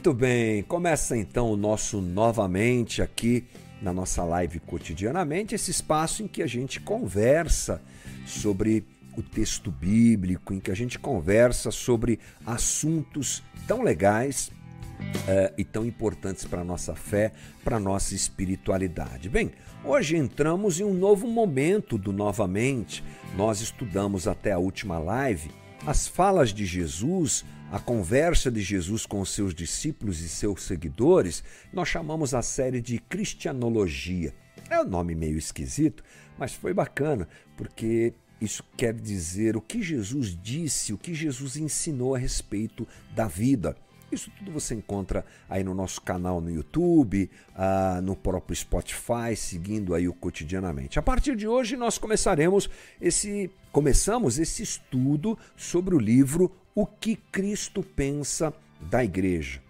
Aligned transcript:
Muito 0.00 0.14
bem, 0.14 0.62
começa 0.62 1.14
então 1.14 1.52
o 1.52 1.58
nosso 1.58 2.00
novamente 2.00 3.02
aqui 3.02 3.44
na 3.82 3.92
nossa 3.92 4.24
live 4.24 4.58
cotidianamente, 4.58 5.54
esse 5.54 5.70
espaço 5.70 6.22
em 6.22 6.26
que 6.26 6.42
a 6.42 6.46
gente 6.46 6.80
conversa 6.80 7.82
sobre 8.24 8.82
o 9.14 9.22
texto 9.22 9.70
bíblico, 9.70 10.54
em 10.54 10.58
que 10.58 10.70
a 10.70 10.74
gente 10.74 10.98
conversa 10.98 11.70
sobre 11.70 12.18
assuntos 12.46 13.42
tão 13.68 13.82
legais 13.82 14.50
uh, 14.98 15.52
e 15.58 15.64
tão 15.64 15.84
importantes 15.84 16.46
para 16.46 16.62
a 16.62 16.64
nossa 16.64 16.94
fé, 16.94 17.34
para 17.62 17.76
a 17.76 17.80
nossa 17.80 18.14
espiritualidade. 18.14 19.28
Bem, 19.28 19.50
hoje 19.84 20.16
entramos 20.16 20.80
em 20.80 20.84
um 20.84 20.94
novo 20.94 21.28
momento 21.28 21.98
do 21.98 22.10
Novamente. 22.10 23.04
Nós 23.36 23.60
estudamos 23.60 24.26
até 24.26 24.52
a 24.52 24.58
última 24.58 24.98
live 24.98 25.50
as 25.86 26.06
falas 26.06 26.52
de 26.52 26.66
Jesus, 26.66 27.44
a 27.70 27.78
conversa 27.78 28.50
de 28.50 28.60
Jesus 28.60 29.06
com 29.06 29.20
os 29.20 29.30
seus 29.30 29.54
discípulos 29.54 30.20
e 30.20 30.28
seus 30.28 30.64
seguidores. 30.64 31.44
Nós 31.72 31.88
chamamos 31.88 32.34
a 32.34 32.42
série 32.42 32.80
de 32.80 32.98
Cristianologia. 32.98 34.34
É 34.68 34.80
um 34.80 34.84
nome 34.84 35.14
meio 35.14 35.38
esquisito, 35.38 36.02
mas 36.36 36.52
foi 36.52 36.74
bacana, 36.74 37.28
porque 37.56 38.12
isso 38.40 38.64
quer 38.76 38.94
dizer 38.94 39.56
o 39.56 39.60
que 39.60 39.82
Jesus 39.82 40.36
disse, 40.36 40.92
o 40.92 40.98
que 40.98 41.14
Jesus 41.14 41.56
ensinou 41.56 42.14
a 42.14 42.18
respeito 42.18 42.86
da 43.14 43.28
vida. 43.28 43.76
Isso 44.10 44.30
tudo 44.36 44.50
você 44.50 44.74
encontra 44.74 45.24
aí 45.48 45.62
no 45.62 45.74
nosso 45.74 46.00
canal 46.00 46.40
no 46.40 46.50
YouTube, 46.50 47.30
uh, 47.50 48.02
no 48.02 48.16
próprio 48.16 48.56
Spotify, 48.56 49.36
seguindo 49.36 49.94
aí 49.94 50.08
o 50.08 50.12
cotidianamente. 50.12 50.98
A 50.98 51.02
partir 51.02 51.36
de 51.36 51.46
hoje 51.46 51.76
nós 51.76 51.96
começaremos 51.96 52.68
esse 53.00 53.50
começamos 53.70 54.38
esse 54.38 54.64
estudo 54.64 55.38
sobre 55.56 55.94
o 55.94 55.98
livro 55.98 56.50
O 56.74 56.84
que 56.84 57.14
Cristo 57.14 57.82
pensa 57.82 58.52
da 58.80 59.04
Igreja. 59.04 59.62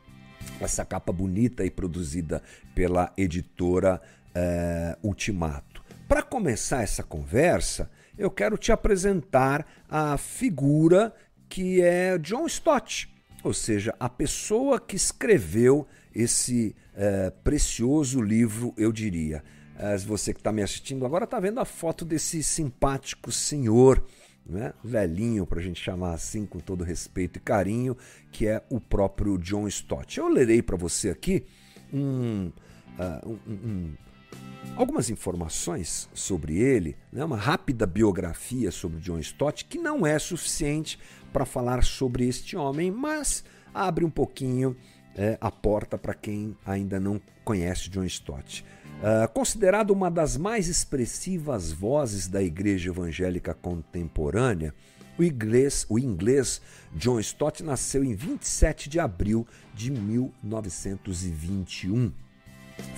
Essa 0.58 0.84
capa 0.84 1.12
bonita 1.12 1.64
e 1.64 1.70
produzida 1.70 2.42
pela 2.74 3.12
editora 3.16 4.00
uh, 4.28 5.06
Ultimato. 5.06 5.82
Para 6.08 6.22
começar 6.22 6.82
essa 6.82 7.02
conversa, 7.02 7.90
eu 8.16 8.30
quero 8.30 8.56
te 8.56 8.72
apresentar 8.72 9.66
a 9.88 10.16
figura 10.16 11.14
que 11.48 11.82
é 11.82 12.16
John 12.18 12.46
Stott 12.46 13.10
ou 13.42 13.52
seja, 13.52 13.94
a 13.98 14.08
pessoa 14.08 14.80
que 14.80 14.96
escreveu 14.96 15.86
esse 16.14 16.74
é, 16.94 17.30
precioso 17.30 18.20
livro, 18.20 18.74
eu 18.76 18.92
diria. 18.92 19.42
É, 19.78 19.96
você 19.98 20.34
que 20.34 20.40
está 20.40 20.52
me 20.52 20.62
assistindo 20.62 21.06
agora 21.06 21.24
está 21.24 21.40
vendo 21.40 21.60
a 21.60 21.64
foto 21.64 22.04
desse 22.04 22.42
simpático 22.42 23.32
senhor, 23.32 24.04
né? 24.44 24.74
velhinho, 24.84 25.46
para 25.46 25.60
a 25.60 25.62
gente 25.62 25.80
chamar 25.80 26.12
assim, 26.12 26.44
com 26.44 26.58
todo 26.58 26.84
respeito 26.84 27.38
e 27.38 27.40
carinho, 27.40 27.96
que 28.30 28.46
é 28.46 28.62
o 28.68 28.80
próprio 28.80 29.38
John 29.38 29.66
Stott. 29.68 30.18
Eu 30.18 30.28
lerei 30.28 30.60
para 30.60 30.76
você 30.76 31.10
aqui 31.10 31.44
um, 31.92 32.52
uh, 32.98 33.38
um, 33.46 33.52
um, 33.52 33.92
algumas 34.76 35.08
informações 35.08 36.08
sobre 36.12 36.58
ele, 36.58 36.96
né? 37.12 37.24
uma 37.24 37.36
rápida 37.36 37.86
biografia 37.86 38.70
sobre 38.70 39.00
John 39.00 39.18
Stott, 39.18 39.64
que 39.64 39.78
não 39.78 40.06
é 40.06 40.18
suficiente 40.18 40.98
para 41.32 41.44
falar 41.44 41.84
sobre 41.84 42.26
este 42.26 42.56
homem, 42.56 42.90
mas 42.90 43.44
abre 43.72 44.04
um 44.04 44.10
pouquinho 44.10 44.76
é, 45.16 45.38
a 45.40 45.50
porta 45.50 45.96
para 45.98 46.14
quem 46.14 46.56
ainda 46.64 47.00
não 47.00 47.20
conhece 47.44 47.90
John 47.90 48.04
Stott. 48.04 48.64
Uh, 49.00 49.26
considerado 49.32 49.92
uma 49.92 50.10
das 50.10 50.36
mais 50.36 50.68
expressivas 50.68 51.72
vozes 51.72 52.28
da 52.28 52.42
igreja 52.42 52.90
evangélica 52.90 53.54
contemporânea, 53.54 54.74
o 55.18 55.24
inglês, 55.24 55.86
o 55.88 55.98
inglês 55.98 56.60
John 56.94 57.18
Stott 57.20 57.62
nasceu 57.62 58.04
em 58.04 58.14
27 58.14 58.88
de 58.88 59.00
abril 59.00 59.46
de 59.74 59.90
1921. 59.90 62.12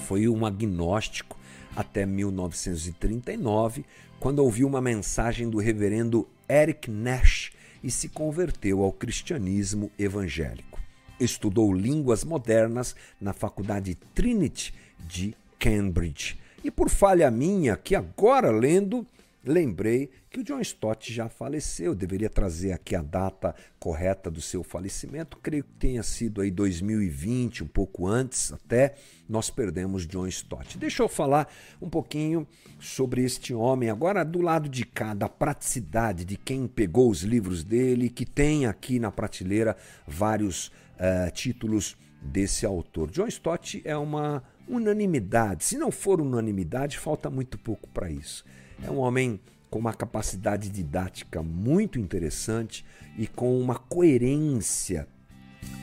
Foi 0.07 0.29
um 0.29 0.45
agnóstico 0.45 1.39
até 1.75 2.05
1939, 2.05 3.85
quando 4.21 4.41
ouviu 4.41 4.69
uma 4.69 4.81
mensagem 4.81 5.49
do 5.49 5.59
reverendo 5.59 6.29
Eric 6.49 6.91
Nash, 6.91 7.53
e 7.83 7.91
se 7.91 8.09
converteu 8.09 8.83
ao 8.83 8.93
cristianismo 8.93 9.91
evangélico. 9.99 10.81
Estudou 11.19 11.73
línguas 11.73 12.25
modernas 12.25 12.95
na 13.21 13.33
Faculdade 13.33 13.97
Trinity 14.15 14.75
de 14.99 15.35
Cambridge. 15.59 16.39
E 16.65 16.71
por 16.71 16.89
falha 16.89 17.31
minha, 17.31 17.77
que 17.77 17.95
agora 17.95 18.51
lendo, 18.51 19.07
lembrei 19.45 20.11
que 20.31 20.41
o 20.41 20.45
John 20.45 20.61
Stott 20.61 21.13
já 21.13 21.29
faleceu. 21.29 21.95
deveria 21.95 22.31
trazer 22.31 22.73
aqui 22.73 22.95
a 22.95 23.03
data 23.03 23.55
correta 23.79 24.31
do 24.31 24.41
seu 24.41 24.63
falecimento. 24.63 25.39
Creio 25.43 25.65
que 25.65 25.73
tenha 25.73 26.03
sido 26.03 26.41
aí 26.41 26.51
2020, 26.51 27.65
um 27.65 27.67
pouco 27.67 28.07
antes 28.07 28.53
até. 28.53 28.95
Nós 29.29 29.51
perdemos 29.51 30.07
John 30.07 30.27
Stott. 30.27 30.79
Deixa 30.79 31.03
eu 31.03 31.09
falar 31.09 31.53
um 31.81 31.89
pouquinho 31.89 32.47
sobre 32.79 33.23
este 33.23 33.53
homem 33.53 33.91
agora 33.91 34.25
do 34.25 34.41
lado 34.41 34.69
de 34.69 34.85
cá, 34.85 35.15
da 35.15 35.29
praticidade 35.29 36.25
de 36.25 36.37
quem 36.37 36.67
pegou 36.67 37.11
os 37.11 37.23
livros 37.23 37.65
dele, 37.65 38.09
que 38.09 38.25
tem 38.25 38.67
aqui 38.67 38.99
na 38.99 39.11
prateleira 39.11 39.77
vários 40.07 40.69
uh, 40.69 41.31
títulos 41.33 41.97
desse 42.23 42.65
autor. 42.65 43.11
John 43.11 43.27
Stott 43.27 43.83
é 43.85 43.97
uma 43.97 44.43
unanimidade. 44.69 45.65
Se 45.65 45.77
não 45.77 45.91
for 45.91 46.21
unanimidade, 46.21 46.99
falta 46.99 47.29
muito 47.29 47.59
pouco 47.59 47.89
para 47.89 48.11
isso. 48.11 48.45
É 48.85 48.91
um 48.91 48.99
homem 48.99 49.41
com 49.71 49.79
uma 49.79 49.95
capacidade 49.95 50.69
didática 50.69 51.43
muito 51.43 51.99
interessante 51.99 52.85
e 53.17 53.27
com 53.27 53.59
uma 53.59 53.77
coerência 53.77 55.09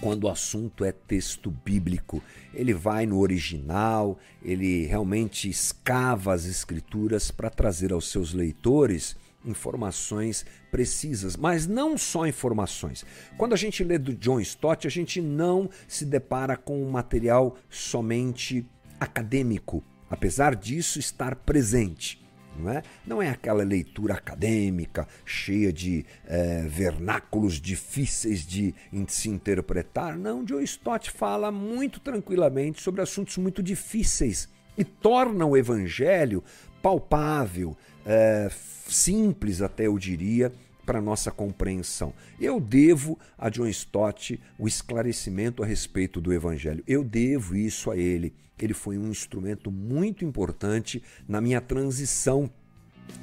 quando 0.01 0.25
o 0.25 0.29
assunto 0.29 0.83
é 0.83 0.91
texto 0.91 1.49
bíblico. 1.49 2.21
Ele 2.53 2.73
vai 2.73 3.05
no 3.05 3.19
original, 3.19 4.19
ele 4.43 4.85
realmente 4.85 5.49
escava 5.49 6.33
as 6.33 6.45
escrituras 6.45 7.31
para 7.31 7.49
trazer 7.49 7.91
aos 7.91 8.09
seus 8.11 8.33
leitores 8.33 9.15
informações 9.45 10.45
precisas, 10.69 11.37
mas 11.37 11.65
não 11.65 11.97
só 11.97 12.27
informações. 12.27 13.05
Quando 13.37 13.53
a 13.53 13.57
gente 13.57 13.83
lê 13.83 13.97
do 13.97 14.13
John 14.13 14.39
Stott, 14.41 14.85
a 14.85 14.89
gente 14.89 15.21
não 15.21 15.69
se 15.87 16.05
depara 16.05 16.57
com 16.57 16.83
um 16.83 16.91
material 16.91 17.55
somente 17.69 18.65
acadêmico, 18.99 19.81
apesar 20.09 20.55
disso 20.55 20.99
estar 20.99 21.35
presente. 21.35 22.21
Não 22.59 22.69
é? 22.69 22.83
não 23.05 23.21
é 23.21 23.29
aquela 23.29 23.63
leitura 23.63 24.15
acadêmica 24.15 25.07
cheia 25.25 25.71
de 25.71 26.05
é, 26.25 26.63
vernáculos 26.67 27.59
difíceis 27.59 28.45
de 28.45 28.75
se 29.07 29.29
interpretar. 29.29 30.17
Não, 30.17 30.45
Joe 30.45 30.63
Stott 30.63 31.09
fala 31.09 31.51
muito 31.51 31.99
tranquilamente 31.99 32.81
sobre 32.81 33.01
assuntos 33.01 33.37
muito 33.37 33.63
difíceis 33.63 34.49
e 34.77 34.83
torna 34.83 35.45
o 35.45 35.57
evangelho 35.57 36.43
palpável, 36.81 37.75
é, 38.05 38.49
simples 38.87 39.61
até 39.61 39.87
eu 39.87 39.97
diria, 39.97 40.51
para 40.89 40.99
nossa 40.99 41.29
compreensão. 41.29 42.15
Eu 42.41 42.59
devo 42.59 43.19
a 43.37 43.47
John 43.47 43.67
Stott 43.67 44.41
o 44.57 44.67
esclarecimento 44.67 45.61
a 45.61 45.65
respeito 45.67 46.19
do 46.19 46.33
Evangelho. 46.33 46.83
Eu 46.87 47.03
devo 47.03 47.55
isso 47.55 47.91
a 47.91 47.95
ele. 47.95 48.33
Ele 48.57 48.73
foi 48.73 48.97
um 48.97 49.07
instrumento 49.07 49.69
muito 49.69 50.25
importante 50.25 51.03
na 51.27 51.39
minha 51.39 51.61
transição 51.61 52.49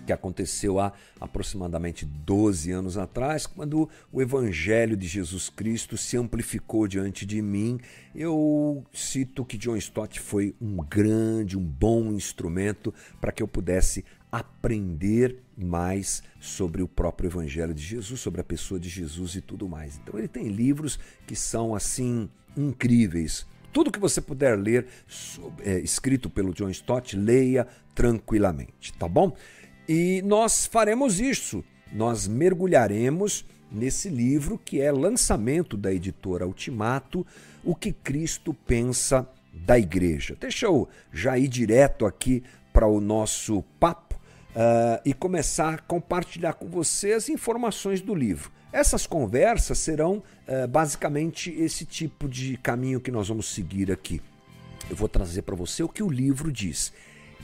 que 0.06 0.12
aconteceu 0.12 0.78
há 0.78 0.92
aproximadamente 1.20 2.04
12 2.04 2.70
anos 2.70 2.96
atrás, 2.96 3.46
quando 3.46 3.88
o 4.12 4.22
Evangelho 4.22 4.96
de 4.96 5.06
Jesus 5.06 5.48
Cristo 5.48 5.96
se 5.96 6.16
amplificou 6.16 6.86
diante 6.86 7.26
de 7.26 7.42
mim. 7.42 7.80
Eu 8.14 8.84
cito 8.92 9.44
que 9.44 9.58
John 9.58 9.76
Stott 9.76 10.20
foi 10.20 10.54
um 10.60 10.76
grande, 10.76 11.58
um 11.58 11.64
bom 11.64 12.12
instrumento 12.12 12.94
para 13.20 13.32
que 13.32 13.42
eu 13.42 13.48
pudesse 13.48 14.04
aprender 14.30 15.38
mais 15.56 16.22
sobre 16.40 16.82
o 16.82 16.88
próprio 16.88 17.28
Evangelho 17.28 17.72
de 17.72 17.82
Jesus, 17.82 18.20
sobre 18.20 18.40
a 18.40 18.44
pessoa 18.44 18.78
de 18.78 18.88
Jesus 18.88 19.34
e 19.34 19.40
tudo 19.40 19.68
mais. 19.68 19.98
Então 20.02 20.18
ele 20.18 20.28
tem 20.28 20.48
livros 20.48 20.98
que 21.26 21.34
são 21.34 21.74
assim 21.74 22.28
incríveis. 22.56 23.46
Tudo 23.72 23.90
que 23.90 23.98
você 23.98 24.20
puder 24.20 24.58
ler 24.58 24.86
é, 25.60 25.78
escrito 25.78 26.30
pelo 26.30 26.54
John 26.54 26.70
Stott, 26.70 27.16
leia 27.16 27.66
tranquilamente, 27.94 28.92
tá 28.94 29.08
bom? 29.08 29.34
E 29.88 30.22
nós 30.22 30.66
faremos 30.66 31.20
isso. 31.20 31.64
Nós 31.92 32.26
mergulharemos 32.26 33.44
nesse 33.70 34.08
livro 34.08 34.58
que 34.58 34.80
é 34.80 34.90
lançamento 34.90 35.76
da 35.76 35.92
editora 35.92 36.46
Ultimato, 36.46 37.26
O 37.62 37.74
que 37.74 37.92
Cristo 37.92 38.54
pensa 38.54 39.28
da 39.52 39.78
igreja. 39.78 40.36
Deixa 40.38 40.66
eu 40.66 40.88
já 41.12 41.38
ir 41.38 41.48
direto 41.48 42.06
aqui 42.06 42.42
para 42.72 42.86
o 42.86 43.00
nosso 43.00 43.62
papo 43.80 44.05
uh, 44.56 45.00
e 45.04 45.12
começar 45.12 45.74
a 45.74 45.78
compartilhar 45.78 46.54
com 46.54 46.66
você 46.66 47.12
as 47.12 47.28
informações 47.28 48.00
do 48.00 48.14
livro. 48.14 48.50
Essas 48.72 49.06
conversas 49.06 49.78
serão 49.78 50.22
uh, 50.48 50.66
basicamente 50.66 51.50
esse 51.50 51.84
tipo 51.84 52.28
de 52.28 52.56
caminho 52.56 53.00
que 53.00 53.10
nós 53.10 53.28
vamos 53.28 53.46
seguir 53.46 53.92
aqui. 53.92 54.20
Eu 54.88 54.96
vou 54.96 55.08
trazer 55.08 55.42
para 55.42 55.54
você 55.54 55.82
o 55.82 55.88
que 55.88 56.02
o 56.02 56.10
livro 56.10 56.50
diz. 56.50 56.92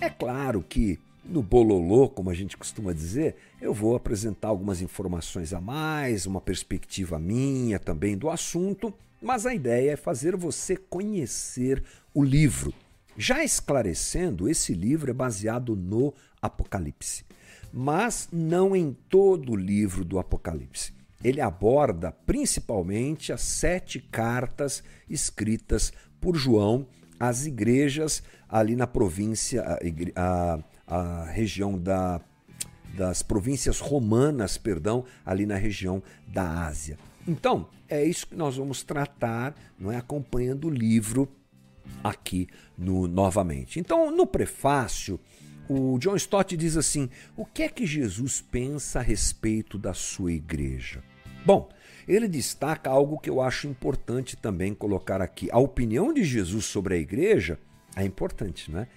É 0.00 0.08
claro 0.08 0.64
que 0.66 0.98
no 1.24 1.42
bololô, 1.42 2.08
como 2.08 2.30
a 2.30 2.34
gente 2.34 2.56
costuma 2.56 2.92
dizer, 2.92 3.36
eu 3.60 3.72
vou 3.72 3.94
apresentar 3.94 4.48
algumas 4.48 4.80
informações 4.80 5.52
a 5.52 5.60
mais, 5.60 6.26
uma 6.26 6.40
perspectiva 6.40 7.18
minha 7.18 7.78
também 7.78 8.16
do 8.16 8.28
assunto, 8.28 8.92
mas 9.20 9.46
a 9.46 9.54
ideia 9.54 9.92
é 9.92 9.96
fazer 9.96 10.36
você 10.36 10.76
conhecer 10.76 11.82
o 12.12 12.24
livro. 12.24 12.74
Já 13.16 13.44
esclarecendo, 13.44 14.48
esse 14.48 14.72
livro 14.72 15.10
é 15.10 15.14
baseado 15.14 15.76
no 15.76 16.14
Apocalipse, 16.42 17.24
mas 17.72 18.28
não 18.32 18.74
em 18.74 18.92
todo 18.92 19.52
o 19.52 19.56
livro 19.56 20.04
do 20.04 20.18
Apocalipse. 20.18 20.92
Ele 21.22 21.40
aborda 21.40 22.10
principalmente 22.10 23.32
as 23.32 23.42
sete 23.42 24.00
cartas 24.00 24.82
escritas 25.08 25.92
por 26.20 26.36
João 26.36 26.86
às 27.18 27.46
igrejas 27.46 28.22
ali 28.48 28.74
na 28.74 28.86
província, 28.86 29.64
a, 30.16 30.58
a, 30.86 31.24
região 31.26 31.78
da, 31.78 32.20
das 32.94 33.22
províncias 33.22 33.78
romanas, 33.78 34.58
perdão, 34.58 35.04
ali 35.24 35.46
na 35.46 35.56
região 35.56 36.02
da 36.26 36.66
Ásia. 36.66 36.98
Então, 37.26 37.68
é 37.88 38.04
isso 38.04 38.26
que 38.26 38.34
nós 38.34 38.56
vamos 38.56 38.82
tratar, 38.82 39.54
não 39.78 39.92
é 39.92 39.96
acompanhando 39.96 40.66
o 40.66 40.70
livro 40.70 41.28
aqui 42.02 42.48
no 42.76 43.06
novamente. 43.06 43.78
Então, 43.78 44.10
no 44.10 44.26
prefácio, 44.26 45.20
o 45.68 45.98
John 45.98 46.16
Stott 46.16 46.56
diz 46.56 46.76
assim: 46.76 47.08
"O 47.36 47.44
que 47.44 47.62
é 47.62 47.68
que 47.68 47.86
Jesus 47.86 48.40
pensa 48.40 48.98
a 48.98 49.02
respeito 49.02 49.78
da 49.78 49.94
sua 49.94 50.32
igreja?" 50.32 51.02
Bom, 51.44 51.68
ele 52.06 52.28
destaca 52.28 52.90
algo 52.90 53.18
que 53.18 53.30
eu 53.30 53.40
acho 53.40 53.66
importante 53.66 54.36
também 54.36 54.74
colocar 54.74 55.20
aqui. 55.20 55.48
A 55.50 55.58
opinião 55.58 56.12
de 56.12 56.22
Jesus 56.22 56.64
sobre 56.64 56.94
a 56.94 56.98
igreja 56.98 57.58
é 57.96 58.04
importante, 58.04 58.70
não 58.70 58.80
é? 58.80 58.88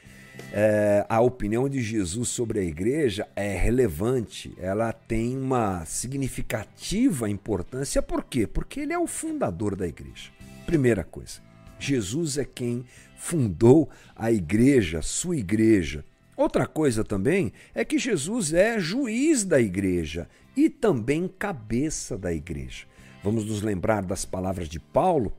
É, 0.51 1.06
a 1.07 1.21
opinião 1.21 1.67
de 1.69 1.81
Jesus 1.81 2.29
sobre 2.29 2.59
a 2.59 2.63
igreja 2.63 3.27
é 3.35 3.56
relevante, 3.56 4.53
ela 4.57 4.91
tem 4.91 5.38
uma 5.38 5.85
significativa 5.85 7.29
importância. 7.29 8.01
Por 8.01 8.23
quê? 8.23 8.45
Porque 8.45 8.81
ele 8.81 8.94
é 8.94 9.00
o 9.00 9.07
fundador 9.07 9.75
da 9.75 9.88
igreja. 9.88 10.31
Primeira 10.65 11.03
coisa, 11.03 11.39
Jesus 11.79 12.38
é 12.38 12.45
quem 12.45 12.85
fundou 13.17 13.89
a 14.15 14.31
igreja, 14.31 15.01
sua 15.01 15.38
igreja. 15.38 16.03
Outra 16.35 16.67
coisa 16.67 17.03
também 17.03 17.53
é 17.73 17.85
que 17.85 17.97
Jesus 17.97 18.53
é 18.53 18.79
juiz 18.79 19.43
da 19.43 19.59
igreja 19.59 20.27
e 20.55 20.69
também 20.69 21.27
cabeça 21.27 22.17
da 22.17 22.33
igreja. 22.33 22.85
Vamos 23.23 23.45
nos 23.45 23.61
lembrar 23.61 24.03
das 24.03 24.25
palavras 24.25 24.67
de 24.67 24.79
Paulo 24.79 25.33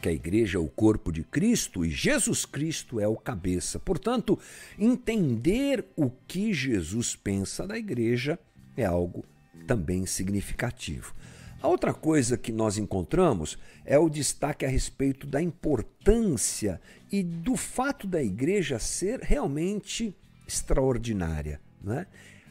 que 0.00 0.08
a 0.08 0.12
igreja 0.12 0.56
é 0.56 0.60
o 0.60 0.68
corpo 0.68 1.12
de 1.12 1.22
Cristo 1.22 1.84
e 1.84 1.90
Jesus 1.90 2.46
Cristo 2.46 2.98
é 2.98 3.06
o 3.06 3.16
cabeça. 3.16 3.78
Portanto, 3.78 4.38
entender 4.78 5.84
o 5.94 6.10
que 6.10 6.54
Jesus 6.54 7.14
pensa 7.14 7.66
da 7.66 7.76
igreja 7.76 8.38
é 8.76 8.84
algo 8.84 9.24
também 9.66 10.06
significativo. 10.06 11.14
A 11.62 11.68
outra 11.68 11.92
coisa 11.92 12.38
que 12.38 12.52
nós 12.52 12.78
encontramos 12.78 13.58
é 13.84 13.98
o 13.98 14.08
destaque 14.08 14.64
a 14.64 14.68
respeito 14.68 15.26
da 15.26 15.42
importância 15.42 16.80
e 17.12 17.22
do 17.22 17.54
fato 17.54 18.06
da 18.06 18.22
igreja 18.22 18.78
ser 18.78 19.20
realmente 19.20 20.16
extraordinária. 20.46 21.60
Né? 21.82 22.06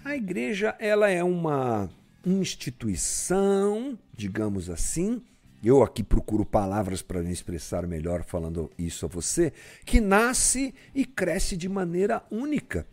A 0.06 0.16
igreja 0.16 0.76
ela 0.80 1.10
é 1.10 1.24
uma 1.24 1.90
instituição, 2.26 3.98
digamos 4.16 4.70
assim, 4.70 5.22
eu 5.64 5.84
aqui 5.84 6.04
procuro 6.04 6.46
palavras 6.46 7.02
para 7.02 7.22
me 7.22 7.32
expressar 7.32 7.86
melhor 7.86 8.24
falando 8.24 8.72
isso 8.78 9.06
a 9.06 9.10
você, 9.10 9.52
que 9.86 10.00
nasce 10.00 10.74
e 10.96 11.04
cresce 11.04 11.58
de 11.58 11.68
maneira 11.68 12.24
única. 12.32 12.88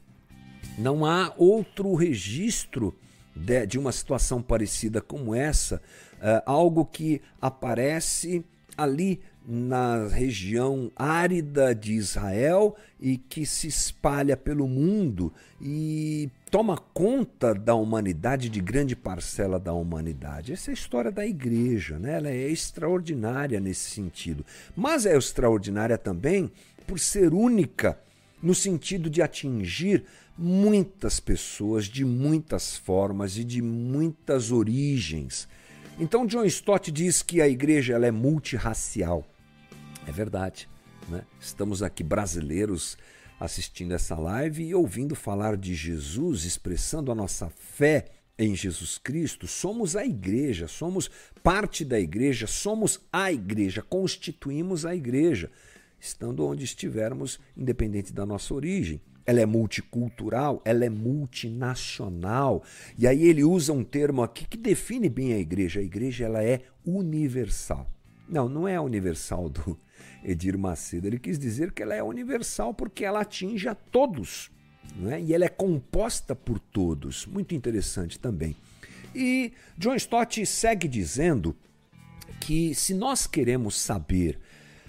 Não 0.77 1.05
há 1.05 1.33
outro 1.37 1.95
registro 1.95 2.93
de, 3.37 3.67
de 3.67 3.79
uma 3.79 3.93
situação 3.93 4.43
parecida 4.43 5.01
como 5.01 5.35
essa, 5.35 5.81
uh, 6.19 6.43
algo 6.45 6.85
que 6.85 7.21
aparece 7.41 8.45
ali 8.77 9.21
na 9.49 10.09
região 10.09 10.91
árida 10.97 11.73
de 11.73 11.93
Israel 11.93 12.77
e 13.01 13.17
que 13.17 13.47
se 13.47 13.69
espalha 13.69 14.37
pelo 14.37 14.67
mundo 14.67 15.33
e 15.61 16.29
toma 16.51 16.77
conta 16.77 17.55
da 17.55 17.75
humanidade, 17.75 18.49
de 18.49 18.61
grande 18.61 18.97
parcela 18.97 19.61
da 19.61 19.73
humanidade. 19.73 20.53
Essa 20.53 20.71
é 20.71 20.73
a 20.73 20.75
história 20.75 21.13
da 21.13 21.25
igreja, 21.25 21.97
né? 21.97 22.15
ela 22.15 22.29
é 22.29 22.51
extraordinária 22.51 23.61
nesse 23.61 23.91
sentido. 23.91 24.45
Mas 24.75 25.07
é 25.07 25.17
extraordinária 25.17 25.97
também 25.97 26.51
por 26.85 26.99
ser 26.99 27.33
única 27.33 27.99
no 28.43 28.55
sentido 28.55 29.09
de 29.09 29.23
atingir 29.23 30.05
muitas 30.37 31.21
pessoas 31.21 31.87
de 31.87 32.05
muitas 32.05 32.77
formas 32.77 33.39
e 33.39 33.45
de 33.45 33.63
muitas 33.63 34.51
origens. 34.51 35.49
Então 35.99 36.27
John 36.27 36.45
Stott 36.45 36.93
diz 36.93 37.23
que 37.23 37.41
a 37.41 37.49
igreja 37.49 37.95
ela 37.95 38.07
é 38.07 38.11
multirracial. 38.11 39.27
É 40.07 40.13
verdade. 40.13 40.69
Né? 41.09 41.25
Estamos 41.41 41.83
aqui 41.83 42.05
brasileiros 42.05 42.99
assistindo 43.41 43.93
essa 43.93 44.15
live 44.15 44.63
e 44.63 44.75
ouvindo 44.75 45.15
falar 45.15 45.57
de 45.57 45.75
Jesus, 45.75 46.45
expressando 46.45 47.11
a 47.11 47.15
nossa 47.15 47.49
fé 47.49 48.07
em 48.39 48.55
Jesus 48.55 48.99
Cristo, 48.99 49.47
somos 49.47 49.97
a 49.97 50.05
igreja, 50.05 50.69
somos 50.69 51.11
parte 51.43 51.85
da 51.85 51.99
igreja, 51.99 52.47
somos 52.47 53.01
a 53.11 53.33
igreja, 53.33 53.81
constituímos 53.81 54.85
a 54.85 54.95
igreja, 54.95 55.51
estando 55.99 56.45
onde 56.45 56.63
estivermos, 56.63 57.41
independente 57.57 58.13
da 58.13 58.27
nossa 58.27 58.53
origem. 58.53 59.01
Ela 59.27 59.41
é 59.41 59.47
multicultural, 59.47 60.63
ela 60.65 60.85
é 60.85 60.89
multinacional. 60.89 62.63
E 62.97 63.07
aí 63.07 63.25
ele 63.25 63.43
usa 63.43 63.73
um 63.73 63.83
termo 63.83 64.23
aqui 64.23 64.47
que 64.47 64.57
define 64.57 65.09
bem 65.09 65.33
a 65.33 65.39
igreja. 65.39 65.81
A 65.81 65.83
igreja 65.83 66.25
ela 66.27 66.43
é 66.43 66.63
universal. 66.85 67.91
Não, 68.29 68.49
não 68.49 68.67
é 68.67 68.77
a 68.77 68.83
universal 68.83 69.49
do, 69.49 69.79
Edir 70.25 70.59
Macedo. 70.59 71.07
Ele 71.07 71.19
quis 71.19 71.39
dizer 71.39 71.73
que 71.73 71.83
ela 71.83 71.95
é 71.95 72.03
universal 72.03 72.75
porque 72.75 73.05
ela 73.05 73.21
atinge 73.21 73.69
a 73.69 73.75
todos. 73.75 74.51
Né? 74.97 75.23
E 75.23 75.35
ela 75.35 75.45
é 75.45 75.49
composta 75.49 76.35
por 76.35 76.59
todos. 76.59 77.27
Muito 77.27 77.55
interessante 77.55 78.19
também. 78.19 78.57
E 79.15 79.53
John 79.79 79.95
Stott 79.95 80.45
segue 80.45 80.89
dizendo 80.89 81.57
que 82.41 82.75
se 82.75 82.95
nós 82.95 83.27
queremos 83.27 83.77
saber 83.77 84.39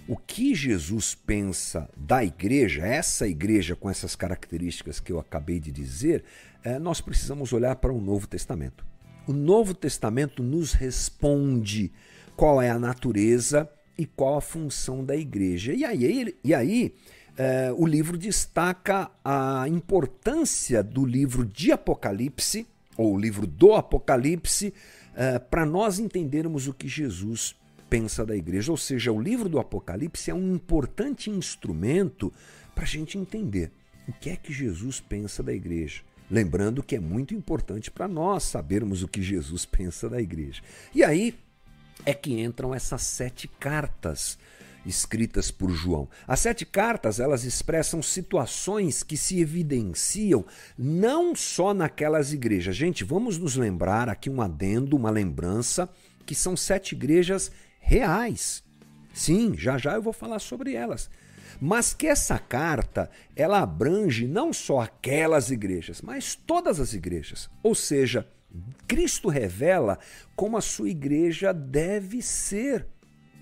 o 0.07 0.15
que 0.15 0.56
Jesus 0.56 1.13
pensa 1.13 1.89
da 1.98 2.24
igreja, 2.24 2.86
essa 2.86 3.27
igreja 3.27 3.75
com 3.75 3.89
essas 3.89 4.15
características 4.15 5.00
que 5.00 5.12
eu 5.12 5.20
acabei 5.20 5.60
de 5.60 5.72
dizer, 5.72 6.24
é, 6.63 6.79
nós 6.79 7.01
precisamos 7.01 7.51
olhar 7.51 7.75
para 7.75 7.91
o 7.91 8.00
Novo 8.00 8.25
Testamento. 8.25 8.86
O 9.27 9.34
Novo 9.34 9.74
Testamento 9.74 10.41
nos 10.41 10.72
responde 10.72 11.91
qual 12.38 12.62
é 12.62 12.70
a 12.70 12.79
natureza 12.79 13.70
e 13.98 14.05
qual 14.05 14.38
a 14.38 14.41
função 14.41 15.03
da 15.03 15.15
igreja. 15.15 15.74
E 15.74 15.84
aí, 15.84 16.38
e 16.41 16.53
aí 16.53 16.96
é, 17.36 17.74
o 17.75 17.86
livro 17.86 18.17
destaca 18.17 19.12
a 19.25 19.65
importância 19.67 20.81
do 20.81 21.05
livro 21.05 21.46
de 21.46 21.72
Apocalipse, 21.74 22.65
ou 22.96 23.13
o 23.13 23.20
livro 23.20 23.46
do 23.46 23.74
Apocalipse, 23.74 24.74
é, 25.13 25.38
para 25.38 25.65
nós 25.65 26.00
entendermos 26.00 26.67
o 26.67 26.74
que 26.74 26.88
Jesus 26.88 27.51
pensa 27.51 27.66
da 28.25 28.36
igreja. 28.36 28.72
Ou 28.72 28.77
seja, 28.77 29.12
o 29.12 29.22
livro 29.22 29.48
do 29.48 29.60
Apocalipse 29.60 30.29
é 30.29 30.34
um 30.34 30.56
importante 30.56 31.29
instrumento 31.29 32.32
para 32.75 32.84
a 32.84 32.88
gente 32.88 33.17
entender 33.17 33.72
o 34.08 34.13
que 34.13 34.29
é 34.29 34.36
que 34.36 34.53
Jesus 34.53 35.00
pensa 35.00 35.41
da 35.41 35.53
igreja. 35.53 36.01
Lembrando 36.29 36.84
que 36.84 36.96
é 36.96 37.00
muito 37.00 37.34
importante 37.34 37.89
para 37.89 38.08
nós 38.08 38.44
sabermos 38.44 39.03
o 39.03 39.08
que 39.08 39.22
Jesus 39.22 39.63
pensa 39.65 40.10
da 40.10 40.22
igreja. 40.22 40.62
E 40.94 41.03
aí, 41.03 41.34
é 42.06 42.13
que 42.13 42.39
entram 42.39 42.74
essas 42.74 43.01
sete 43.01 43.48
cartas 43.48 44.38
escritas 44.86 45.51
por 45.51 45.70
João. 45.72 46.08
As 46.27 46.39
sete 46.39 46.65
cartas, 46.65 47.20
elas 47.20 47.44
expressam 47.44 48.01
situações 48.01 49.03
que 49.03 49.17
se 49.17 49.41
evidenciam 49.41 50.46
não 50.77 51.36
só 51.36 51.74
naquelas 51.74 52.32
igrejas. 52.32 52.75
Gente, 52.75 53.03
vamos 53.03 53.38
nos 53.38 53.56
lembrar 53.56 54.08
aqui 54.08 54.29
um 54.29 54.41
adendo, 54.41 54.96
uma 54.96 55.10
lembrança, 55.10 55.89
que 56.25 56.36
são 56.36 56.56
sete 56.56 56.94
igrejas 56.94 57.51
reais. 57.79 58.63
Sim, 59.13 59.55
já 59.57 59.77
já 59.77 59.93
eu 59.93 60.01
vou 60.01 60.13
falar 60.13 60.39
sobre 60.39 60.74
elas. 60.74 61.10
Mas 61.60 61.93
que 61.93 62.07
essa 62.07 62.38
carta, 62.38 63.10
ela 63.36 63.62
abrange 63.62 64.27
não 64.27 64.53
só 64.53 64.81
aquelas 64.81 65.50
igrejas, 65.50 66.01
mas 66.01 66.36
todas 66.36 66.79
as 66.79 66.93
igrejas. 66.93 67.50
Ou 67.63 67.74
seja, 67.74 68.27
Cristo 68.88 69.27
revela 69.27 69.98
como 70.36 70.57
a 70.57 70.62
sua 70.62 70.89
igreja 70.89 71.53
deve 71.53 72.22
ser. 72.22 72.86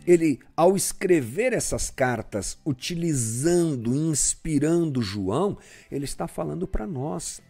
Ele, 0.08 0.40
ao 0.56 0.76
escrever 0.76 1.52
essas 1.52 1.90
cartas, 1.90 2.60
utilizando, 2.64 3.94
inspirando 3.96 5.02
João, 5.02 5.58
ele 5.92 6.06
está 6.06 6.28
falando 6.28 6.68
para 6.68 6.86
nós. 6.86 7.42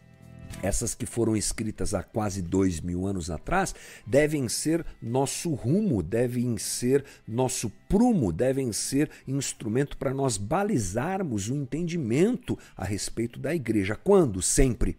Essas 0.62 0.94
que 0.94 1.06
foram 1.06 1.36
escritas 1.36 1.94
há 1.94 2.02
quase 2.02 2.42
dois 2.42 2.80
mil 2.80 3.06
anos 3.06 3.30
atrás, 3.30 3.74
devem 4.06 4.48
ser 4.48 4.84
nosso 5.00 5.52
rumo, 5.54 6.02
devem 6.02 6.56
ser 6.58 7.04
nosso 7.26 7.70
prumo, 7.88 8.32
devem 8.32 8.72
ser 8.72 9.10
instrumento 9.26 9.96
para 9.96 10.14
nós 10.14 10.36
balizarmos 10.36 11.48
o 11.48 11.54
entendimento 11.54 12.58
a 12.76 12.84
respeito 12.84 13.38
da 13.38 13.54
igreja. 13.54 13.94
Quando? 13.94 14.42
Sempre. 14.42 14.96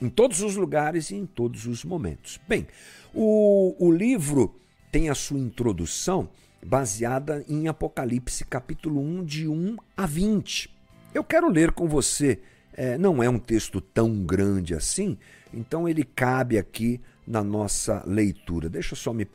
Em 0.00 0.08
todos 0.08 0.40
os 0.40 0.56
lugares 0.56 1.10
e 1.10 1.16
em 1.16 1.26
todos 1.26 1.66
os 1.66 1.84
momentos. 1.84 2.40
Bem, 2.48 2.66
o, 3.12 3.76
o 3.78 3.92
livro 3.92 4.54
tem 4.90 5.10
a 5.10 5.14
sua 5.14 5.38
introdução 5.38 6.28
baseada 6.64 7.44
em 7.48 7.68
Apocalipse, 7.68 8.44
capítulo 8.44 9.00
1, 9.00 9.24
de 9.24 9.48
1 9.48 9.76
a 9.96 10.06
20. 10.06 10.70
Eu 11.12 11.24
quero 11.24 11.50
ler 11.50 11.72
com 11.72 11.88
você 11.88 12.40
é, 12.72 12.96
não 12.96 13.22
é 13.22 13.28
um 13.28 13.38
texto 13.38 13.80
tão 13.80 14.24
grande 14.24 14.74
assim, 14.74 15.18
então 15.52 15.88
ele 15.88 16.04
cabe 16.04 16.58
aqui 16.58 17.00
na 17.26 17.42
nossa 17.42 18.02
leitura. 18.06 18.68
Deixa 18.68 18.92
eu 18.92 18.96
só 18.96 19.12
me, 19.12 19.26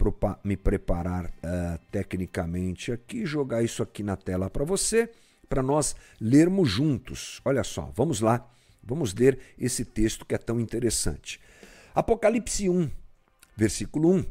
me 0.43 0.57
preparar 0.57 1.25
uh, 1.25 1.79
tecnicamente 1.91 2.91
aqui, 2.91 3.25
jogar 3.25 3.63
isso 3.63 3.81
aqui 3.83 4.03
na 4.03 4.15
tela 4.15 4.49
para 4.49 4.65
você, 4.65 5.09
para 5.47 5.61
nós 5.61 5.95
lermos 6.19 6.69
juntos. 6.69 7.41
Olha 7.45 7.63
só, 7.63 7.91
vamos 7.95 8.19
lá, 8.19 8.45
vamos 8.83 9.13
ler 9.13 9.39
esse 9.57 9.85
texto 9.85 10.25
que 10.25 10.35
é 10.35 10.37
tão 10.37 10.59
interessante. 10.59 11.39
Apocalipse 11.93 12.69
1, 12.69 12.89
versículo 13.55 14.13
1. 14.15 14.25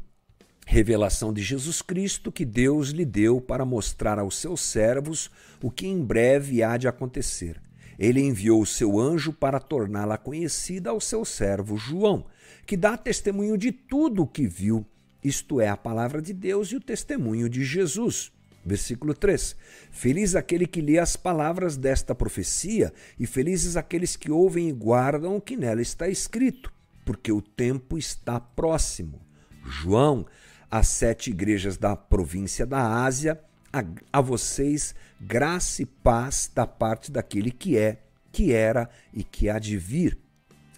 Revelação 0.66 1.32
de 1.32 1.42
Jesus 1.42 1.82
Cristo 1.82 2.32
que 2.32 2.44
Deus 2.44 2.88
lhe 2.88 3.04
deu 3.04 3.38
para 3.38 3.66
mostrar 3.66 4.18
aos 4.18 4.38
seus 4.38 4.62
servos 4.62 5.30
o 5.62 5.70
que 5.70 5.86
em 5.86 6.02
breve 6.02 6.62
há 6.62 6.78
de 6.78 6.88
acontecer 6.88 7.60
ele 7.98 8.20
enviou 8.20 8.60
o 8.60 8.66
seu 8.66 8.98
anjo 8.98 9.32
para 9.32 9.60
torná-la 9.60 10.16
conhecida 10.18 10.90
ao 10.90 11.00
seu 11.00 11.24
servo 11.24 11.76
João, 11.76 12.26
que 12.66 12.76
dá 12.76 12.96
testemunho 12.96 13.56
de 13.56 13.72
tudo 13.72 14.22
o 14.22 14.26
que 14.26 14.46
viu, 14.46 14.86
isto 15.22 15.60
é, 15.60 15.68
a 15.68 15.76
palavra 15.76 16.20
de 16.20 16.32
Deus 16.32 16.68
e 16.68 16.76
o 16.76 16.80
testemunho 16.80 17.48
de 17.48 17.64
Jesus. 17.64 18.30
Versículo 18.64 19.14
3: 19.14 19.56
Feliz 19.90 20.34
aquele 20.34 20.66
que 20.66 20.80
lê 20.80 20.98
as 20.98 21.16
palavras 21.16 21.76
desta 21.76 22.14
profecia, 22.14 22.92
e 23.18 23.26
felizes 23.26 23.76
aqueles 23.76 24.16
que 24.16 24.30
ouvem 24.30 24.68
e 24.68 24.72
guardam 24.72 25.36
o 25.36 25.40
que 25.40 25.56
nela 25.56 25.82
está 25.82 26.08
escrito, 26.08 26.72
porque 27.04 27.30
o 27.30 27.42
tempo 27.42 27.98
está 27.98 28.40
próximo. 28.40 29.20
João, 29.64 30.26
as 30.70 30.88
sete 30.88 31.30
igrejas 31.30 31.76
da 31.76 31.94
província 31.94 32.66
da 32.66 33.04
Ásia, 33.04 33.40
a, 33.74 34.18
a 34.18 34.20
vocês 34.20 34.94
graça 35.20 35.82
e 35.82 35.86
paz 35.86 36.48
da 36.54 36.64
parte 36.64 37.10
daquele 37.10 37.50
que 37.50 37.76
é, 37.76 37.98
que 38.30 38.52
era 38.52 38.88
e 39.12 39.24
que 39.24 39.48
há 39.48 39.58
de 39.58 39.76
vir, 39.76 40.16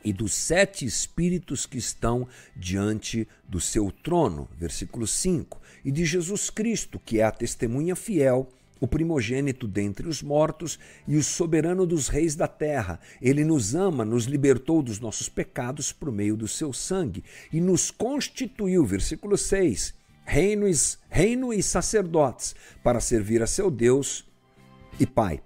e 0.02 0.12
dos 0.12 0.32
sete 0.32 0.86
espíritos 0.86 1.66
que 1.66 1.76
estão 1.76 2.26
diante 2.56 3.28
do 3.46 3.60
seu 3.60 3.90
trono. 3.90 4.48
Versículo 4.56 5.06
5. 5.06 5.60
E 5.84 5.90
de 5.90 6.04
Jesus 6.04 6.48
Cristo, 6.48 7.00
que 7.04 7.20
é 7.20 7.24
a 7.24 7.30
testemunha 7.30 7.96
fiel, 7.96 8.48
o 8.80 8.86
primogênito 8.86 9.66
dentre 9.66 10.06
os 10.08 10.22
mortos 10.22 10.78
e 11.08 11.16
o 11.16 11.24
soberano 11.24 11.84
dos 11.86 12.08
reis 12.08 12.36
da 12.36 12.46
terra. 12.46 13.00
Ele 13.20 13.44
nos 13.44 13.74
ama, 13.74 14.04
nos 14.04 14.26
libertou 14.26 14.80
dos 14.80 15.00
nossos 15.00 15.28
pecados 15.28 15.92
por 15.92 16.12
meio 16.12 16.36
do 16.36 16.46
seu 16.46 16.72
sangue 16.72 17.24
e 17.52 17.60
nos 17.60 17.90
constituiu, 17.90 18.84
versículo 18.84 19.36
6, 19.36 19.92
reinos, 20.26 20.98
reino 21.08 21.54
e 21.54 21.62
sacerdotes, 21.62 22.54
para 22.82 23.00
servir 23.00 23.42
a 23.42 23.46
seu 23.46 23.70
Deus 23.70 24.28
e 25.00 25.06
Pai. 25.06 25.40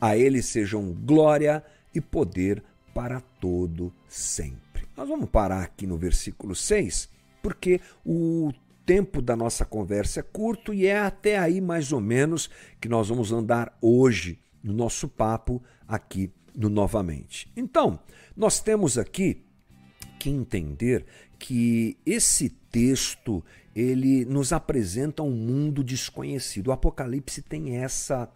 A 0.00 0.16
Ele 0.16 0.42
sejam 0.42 0.92
glória 0.92 1.64
e 1.94 2.00
poder 2.00 2.62
para 2.92 3.20
todo 3.40 3.92
sempre. 4.08 4.86
Nós 4.96 5.08
vamos 5.08 5.30
parar 5.30 5.62
aqui 5.62 5.86
no 5.86 5.96
versículo 5.96 6.54
6, 6.54 7.08
porque 7.40 7.80
o 8.04 8.52
tempo 8.84 9.22
da 9.22 9.34
nossa 9.34 9.64
conversa 9.64 10.20
é 10.20 10.22
curto 10.22 10.74
e 10.74 10.86
é 10.86 10.98
até 10.98 11.38
aí 11.38 11.60
mais 11.60 11.92
ou 11.92 12.00
menos 12.00 12.50
que 12.80 12.88
nós 12.88 13.08
vamos 13.08 13.32
andar 13.32 13.76
hoje 13.80 14.38
no 14.62 14.72
nosso 14.72 15.08
papo 15.08 15.62
aqui 15.86 16.30
no 16.54 16.68
Novamente. 16.68 17.50
Então, 17.56 17.98
nós 18.36 18.60
temos 18.60 18.96
aqui 18.98 19.44
que 20.18 20.30
entender 20.30 21.04
que 21.38 21.96
esse 22.06 22.48
texto 22.48 23.44
ele 23.74 24.24
nos 24.24 24.52
apresenta 24.52 25.22
um 25.22 25.30
mundo 25.30 25.82
desconhecido. 25.82 26.68
O 26.68 26.72
Apocalipse 26.72 27.42
tem 27.42 27.76
essa 27.76 28.30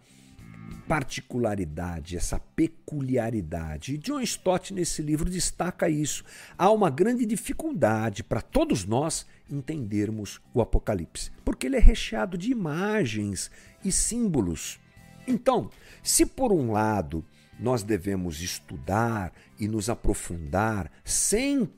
particularidade, 0.87 2.17
essa 2.17 2.39
peculiaridade. 2.55 3.93
E 3.93 3.97
John 3.97 4.21
Stott, 4.21 4.73
nesse 4.73 5.01
livro, 5.01 5.29
destaca 5.29 5.87
isso. 5.87 6.23
Há 6.57 6.71
uma 6.71 6.89
grande 6.89 7.25
dificuldade 7.25 8.23
para 8.23 8.41
todos 8.41 8.85
nós 8.85 9.25
entendermos 9.49 10.41
o 10.53 10.61
Apocalipse, 10.61 11.31
porque 11.45 11.67
ele 11.67 11.77
é 11.77 11.79
recheado 11.79 12.37
de 12.37 12.51
imagens 12.51 13.49
e 13.83 13.91
símbolos. 13.91 14.79
Então, 15.27 15.69
se 16.01 16.25
por 16.25 16.51
um 16.51 16.71
lado 16.71 17.23
nós 17.59 17.83
devemos 17.83 18.41
estudar 18.41 19.33
e 19.59 19.67
nos 19.67 19.89
aprofundar 19.89 20.89
sem 21.03 21.69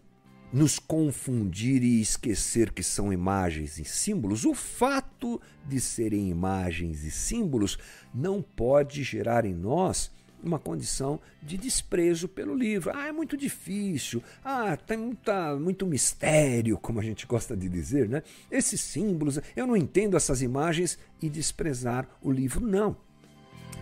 nos 0.51 0.79
confundir 0.79 1.81
e 1.83 2.01
esquecer 2.01 2.71
que 2.71 2.83
são 2.83 3.13
imagens 3.13 3.79
e 3.79 3.85
símbolos, 3.85 4.45
o 4.45 4.53
fato 4.53 5.41
de 5.65 5.79
serem 5.79 6.29
imagens 6.29 7.03
e 7.03 7.11
símbolos 7.11 7.77
não 8.13 8.41
pode 8.41 9.03
gerar 9.03 9.45
em 9.45 9.53
nós 9.53 10.11
uma 10.43 10.59
condição 10.59 11.19
de 11.41 11.57
desprezo 11.57 12.27
pelo 12.27 12.55
livro. 12.55 12.91
Ah, 12.93 13.07
é 13.07 13.11
muito 13.11 13.37
difícil. 13.37 14.23
Ah, 14.43 14.75
tem 14.75 14.97
muita, 14.97 15.55
muito 15.55 15.85
mistério, 15.85 16.77
como 16.77 16.99
a 16.99 17.03
gente 17.03 17.27
gosta 17.27 17.55
de 17.55 17.69
dizer, 17.69 18.09
né? 18.09 18.23
Esses 18.49 18.81
símbolos, 18.81 19.39
eu 19.55 19.67
não 19.67 19.77
entendo 19.77 20.17
essas 20.17 20.41
imagens 20.41 20.97
e 21.21 21.29
desprezar 21.29 22.07
o 22.21 22.31
livro. 22.31 22.59
Não. 22.59 22.97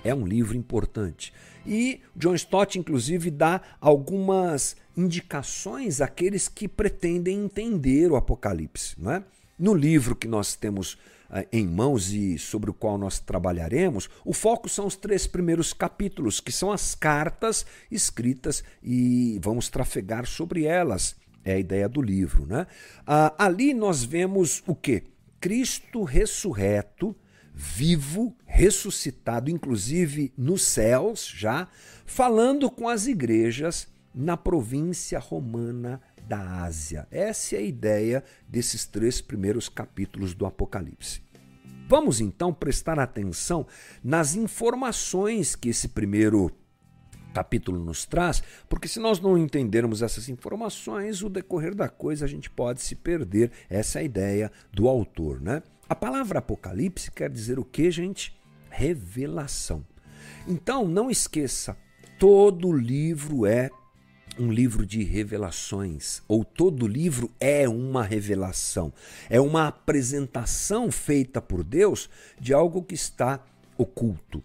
É 0.04 0.14
um 0.14 0.26
livro 0.26 0.56
importante. 0.56 1.34
E 1.66 2.02
John 2.16 2.36
Stott, 2.36 2.80
inclusive, 2.80 3.30
dá 3.30 3.62
algumas 3.82 4.76
indicações 4.96 6.02
àqueles 6.02 6.48
que 6.48 6.68
pretendem 6.68 7.44
entender 7.44 8.12
o 8.12 8.16
Apocalipse. 8.16 8.96
Não 8.98 9.12
é? 9.12 9.24
No 9.58 9.74
livro 9.74 10.16
que 10.16 10.28
nós 10.28 10.56
temos 10.56 10.94
uh, 10.94 11.46
em 11.52 11.68
mãos 11.68 12.12
e 12.12 12.38
sobre 12.38 12.70
o 12.70 12.74
qual 12.74 12.98
nós 12.98 13.20
trabalharemos, 13.20 14.10
o 14.24 14.34
foco 14.34 14.70
são 14.70 14.88
os 14.88 14.96
três 14.96 15.28
primeiros 15.28 15.74
capítulos, 15.74 16.40
que 16.40 16.52
são 16.52 16.72
as 16.72 16.96
cartas 16.96 17.66
escritas 17.92 18.64
e 18.82 19.38
vamos 19.42 19.70
trafegar 19.70 20.26
sobre 20.26 20.66
elas. 20.66 21.16
É 21.44 21.54
a 21.54 21.60
ideia 21.60 21.90
do 21.90 22.02
livro. 22.02 22.46
Né? 22.46 22.66
Uh, 23.02 23.36
ali 23.38 23.74
nós 23.74 24.04
vemos 24.04 24.64
o 24.66 24.74
que? 24.74 25.04
Cristo 25.42 26.04
ressurreto 26.04 27.16
vivo, 27.62 28.34
ressuscitado, 28.46 29.52
inclusive 29.52 30.32
nos 30.38 30.62
céus 30.62 31.28
já, 31.28 31.68
falando 32.06 32.72
com 32.72 32.88
as 32.88 33.06
igrejas 33.06 33.86
na 34.16 34.38
província 34.38 35.20
romana 35.20 36.02
da 36.26 36.64
Ásia. 36.64 37.06
Essa 37.12 37.58
é 37.58 37.60
a 37.60 37.64
ideia 37.64 38.24
desses 38.48 38.86
três 38.86 39.20
primeiros 39.20 39.68
capítulos 39.68 40.34
do 40.34 40.46
Apocalipse. 40.46 41.22
Vamos 41.86 42.22
então 42.22 42.54
prestar 42.54 42.98
atenção 42.98 43.68
nas 44.02 44.36
informações 44.36 45.54
que 45.54 45.68
esse 45.68 45.90
primeiro 45.90 46.50
capítulo 47.34 47.84
nos 47.84 48.06
traz, 48.06 48.42
porque 48.70 48.88
se 48.88 49.02
nós 49.02 49.20
não 49.20 49.38
entendermos 49.38 50.02
essas 50.02 50.30
informações, 50.30 51.22
o 51.22 51.30
decorrer 51.30 51.76
da 51.76 51.90
coisa 51.90 52.24
a 52.24 52.28
gente 52.28 52.50
pode 52.50 52.82
se 52.82 52.96
perder. 52.96 53.52
Essa 53.70 54.00
é 54.00 54.02
a 54.02 54.06
ideia 54.06 54.52
do 54.72 54.88
autor, 54.88 55.42
né? 55.42 55.62
A 55.90 55.96
palavra 55.96 56.38
Apocalipse 56.38 57.10
quer 57.10 57.32
dizer 57.32 57.58
o 57.58 57.66
que, 57.66 57.90
gente? 57.90 58.40
Revelação. 58.70 59.84
Então, 60.48 60.88
não 60.88 61.10
esqueça, 61.10 61.76
todo 62.20 62.72
livro 62.72 63.48
é 63.48 63.72
um 64.38 64.52
livro 64.52 64.86
de 64.86 65.04
revelações, 65.04 66.22
ou 66.28 66.46
todo 66.46 66.88
livro 66.88 67.32
é 67.40 67.68
uma 67.68 68.04
revelação, 68.04 68.94
é 69.30 69.42
uma 69.42 69.68
apresentação 69.68 70.92
feita 70.92 71.42
por 71.42 71.64
Deus 71.64 72.08
de 72.40 72.54
algo 72.54 72.84
que 72.84 72.94
está 72.94 73.44
oculto, 73.76 74.44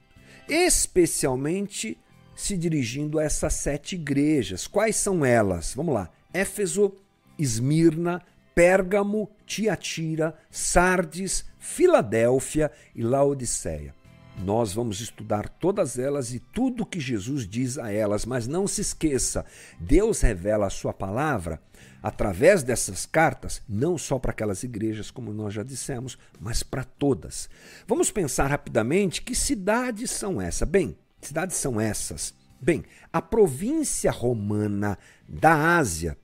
especialmente 0.48 1.98
se 2.34 2.56
dirigindo 2.56 3.18
a 3.18 3.22
essas 3.24 3.52
sete 3.52 3.96
igrejas. 3.96 4.66
Quais 4.66 4.96
são 4.96 5.22
elas? 5.24 5.74
Vamos 5.74 5.94
lá: 5.94 6.10
Éfeso, 6.32 6.94
Esmirna, 7.38 8.22
Pérgamo, 8.54 9.30
Tiatira, 9.46 10.34
Sardes, 10.50 11.44
Filadélfia 11.58 12.70
e 12.94 13.02
Laodiceia. 13.02 13.94
Nós 14.38 14.72
vamos 14.72 15.00
estudar 15.00 15.48
todas 15.48 15.98
elas 15.98 16.34
e 16.34 16.40
tudo 16.40 16.86
que 16.86 16.98
Jesus 16.98 17.46
diz 17.46 17.78
a 17.78 17.92
elas, 17.92 18.24
mas 18.24 18.46
não 18.46 18.66
se 18.66 18.80
esqueça: 18.80 19.46
Deus 19.78 20.20
revela 20.20 20.66
a 20.66 20.70
sua 20.70 20.92
palavra 20.92 21.60
através 22.02 22.62
dessas 22.62 23.06
cartas, 23.06 23.62
não 23.68 23.96
só 23.96 24.18
para 24.18 24.32
aquelas 24.32 24.62
igrejas, 24.62 25.10
como 25.10 25.32
nós 25.32 25.54
já 25.54 25.62
dissemos, 25.62 26.18
mas 26.40 26.62
para 26.62 26.84
todas. 26.84 27.48
Vamos 27.86 28.10
pensar 28.10 28.48
rapidamente 28.48 29.22
que 29.22 29.34
cidades 29.34 30.10
são 30.10 30.40
essas? 30.40 30.68
Bem, 30.68 30.96
cidades 31.20 31.56
são 31.56 31.80
essas 31.80 32.34
Bem, 32.64 32.82
a 33.12 33.20
província 33.20 34.10
romana 34.10 34.96
da 35.28 35.76
Ásia, 35.76 36.16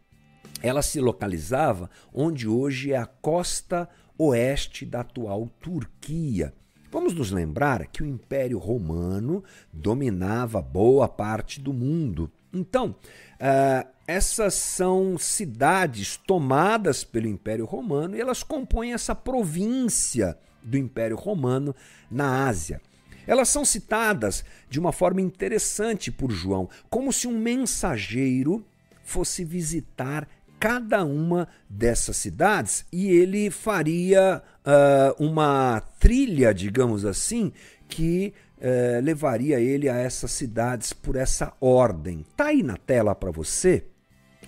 ela 0.62 0.82
se 0.82 1.00
localizava 1.00 1.90
onde 2.12 2.46
hoje 2.48 2.92
é 2.92 2.96
a 2.96 3.06
costa 3.06 3.88
oeste 4.18 4.84
da 4.84 5.00
atual 5.00 5.48
Turquia. 5.60 6.52
Vamos 6.90 7.14
nos 7.14 7.30
lembrar 7.30 7.86
que 7.86 8.02
o 8.02 8.06
Império 8.06 8.58
Romano 8.58 9.44
dominava 9.72 10.60
boa 10.60 11.08
parte 11.08 11.60
do 11.60 11.72
mundo. 11.72 12.30
Então, 12.52 12.96
uh, 13.36 13.88
essas 14.06 14.54
são 14.54 15.16
cidades 15.16 16.16
tomadas 16.16 17.04
pelo 17.04 17.28
Império 17.28 17.64
Romano 17.64 18.16
e 18.16 18.20
elas 18.20 18.42
compõem 18.42 18.92
essa 18.92 19.14
província 19.14 20.36
do 20.62 20.76
Império 20.76 21.16
Romano 21.16 21.74
na 22.10 22.48
Ásia. 22.48 22.80
Elas 23.24 23.48
são 23.48 23.64
citadas 23.64 24.44
de 24.68 24.80
uma 24.80 24.90
forma 24.90 25.20
interessante 25.20 26.10
por 26.10 26.32
João, 26.32 26.68
como 26.88 27.12
se 27.12 27.28
um 27.28 27.38
mensageiro 27.38 28.66
fosse 29.04 29.44
visitar 29.44 30.28
cada 30.60 31.02
uma 31.04 31.48
dessas 31.68 32.18
cidades 32.18 32.84
e 32.92 33.08
ele 33.08 33.50
faria 33.50 34.42
uh, 34.60 35.24
uma 35.24 35.80
trilha, 35.98 36.52
digamos 36.52 37.06
assim, 37.06 37.50
que 37.88 38.34
uh, 38.58 39.02
levaria 39.02 39.58
ele 39.58 39.88
a 39.88 39.96
essas 39.96 40.30
cidades 40.30 40.92
por 40.92 41.16
essa 41.16 41.54
ordem. 41.58 42.26
Tá 42.36 42.48
aí 42.48 42.62
na 42.62 42.76
tela 42.76 43.14
para 43.14 43.30
você 43.30 43.86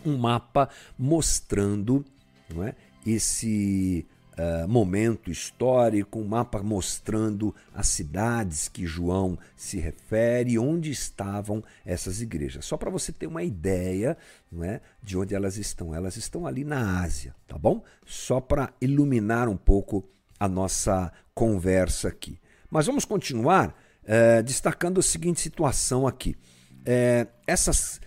um 0.04 0.18
mapa 0.18 0.68
mostrando 0.98 2.04
não 2.52 2.62
é, 2.62 2.74
esse 3.06 4.06
uh, 4.38 4.68
momento 4.68 5.30
histórico, 5.30 6.18
um 6.18 6.24
mapa 6.24 6.62
mostrando 6.62 7.54
as 7.74 7.88
cidades 7.88 8.68
que 8.68 8.86
João 8.86 9.38
se 9.56 9.78
refere, 9.78 10.58
onde 10.58 10.90
estavam 10.90 11.62
essas 11.84 12.20
igrejas. 12.20 12.64
Só 12.64 12.76
para 12.76 12.90
você 12.90 13.12
ter 13.12 13.26
uma 13.26 13.42
ideia 13.42 14.16
não 14.50 14.64
é, 14.64 14.80
de 15.02 15.16
onde 15.16 15.34
elas 15.34 15.56
estão. 15.56 15.94
Elas 15.94 16.16
estão 16.16 16.46
ali 16.46 16.64
na 16.64 17.00
Ásia, 17.02 17.34
tá 17.46 17.58
bom? 17.58 17.82
Só 18.04 18.40
para 18.40 18.72
iluminar 18.80 19.48
um 19.48 19.56
pouco 19.56 20.08
a 20.38 20.48
nossa 20.48 21.12
conversa 21.34 22.08
aqui. 22.08 22.38
Mas 22.70 22.86
vamos 22.86 23.04
continuar 23.04 23.68
uh, 24.02 24.42
destacando 24.42 25.00
a 25.00 25.02
seguinte 25.02 25.40
situação 25.40 26.06
aqui. 26.06 26.36
Uh, 26.80 27.30
essas, 27.46 28.00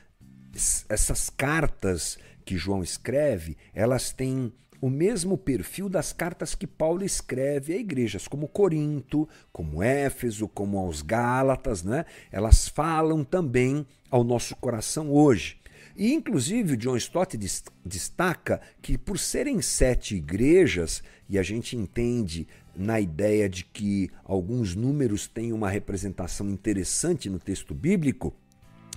essas 0.89 1.29
cartas 1.29 2.17
que 2.43 2.57
João 2.57 2.83
escreve, 2.83 3.57
elas 3.73 4.11
têm 4.11 4.53
o 4.81 4.89
mesmo 4.89 5.37
perfil 5.37 5.89
das 5.89 6.13
cartas 6.13 6.55
que 6.55 6.67
Paulo 6.67 7.03
escreve 7.03 7.73
a 7.73 7.77
igrejas, 7.77 8.27
como 8.27 8.47
Corinto, 8.47 9.27
como 9.51 9.81
Éfeso, 9.81 10.47
como 10.47 10.77
aos 10.77 11.01
Gálatas, 11.01 11.83
né? 11.83 12.05
Elas 12.31 12.67
falam 12.67 13.23
também 13.23 13.85
ao 14.09 14.23
nosso 14.23 14.55
coração 14.55 15.11
hoje. 15.11 15.57
E, 15.95 16.13
inclusive, 16.13 16.73
o 16.73 16.77
John 16.77 16.97
Stott 16.97 17.37
destaca 17.85 18.61
que, 18.81 18.97
por 18.97 19.17
serem 19.17 19.61
sete 19.61 20.15
igrejas, 20.15 21.01
e 21.29 21.39
a 21.39 21.43
gente 21.43 21.77
entende 21.77 22.47
na 22.75 22.99
ideia 22.99 23.47
de 23.47 23.63
que 23.63 24.09
alguns 24.25 24.75
números 24.75 25.27
têm 25.27 25.53
uma 25.53 25.69
representação 25.69 26.49
interessante 26.49 27.29
no 27.29 27.39
texto 27.39 27.73
bíblico, 27.73 28.35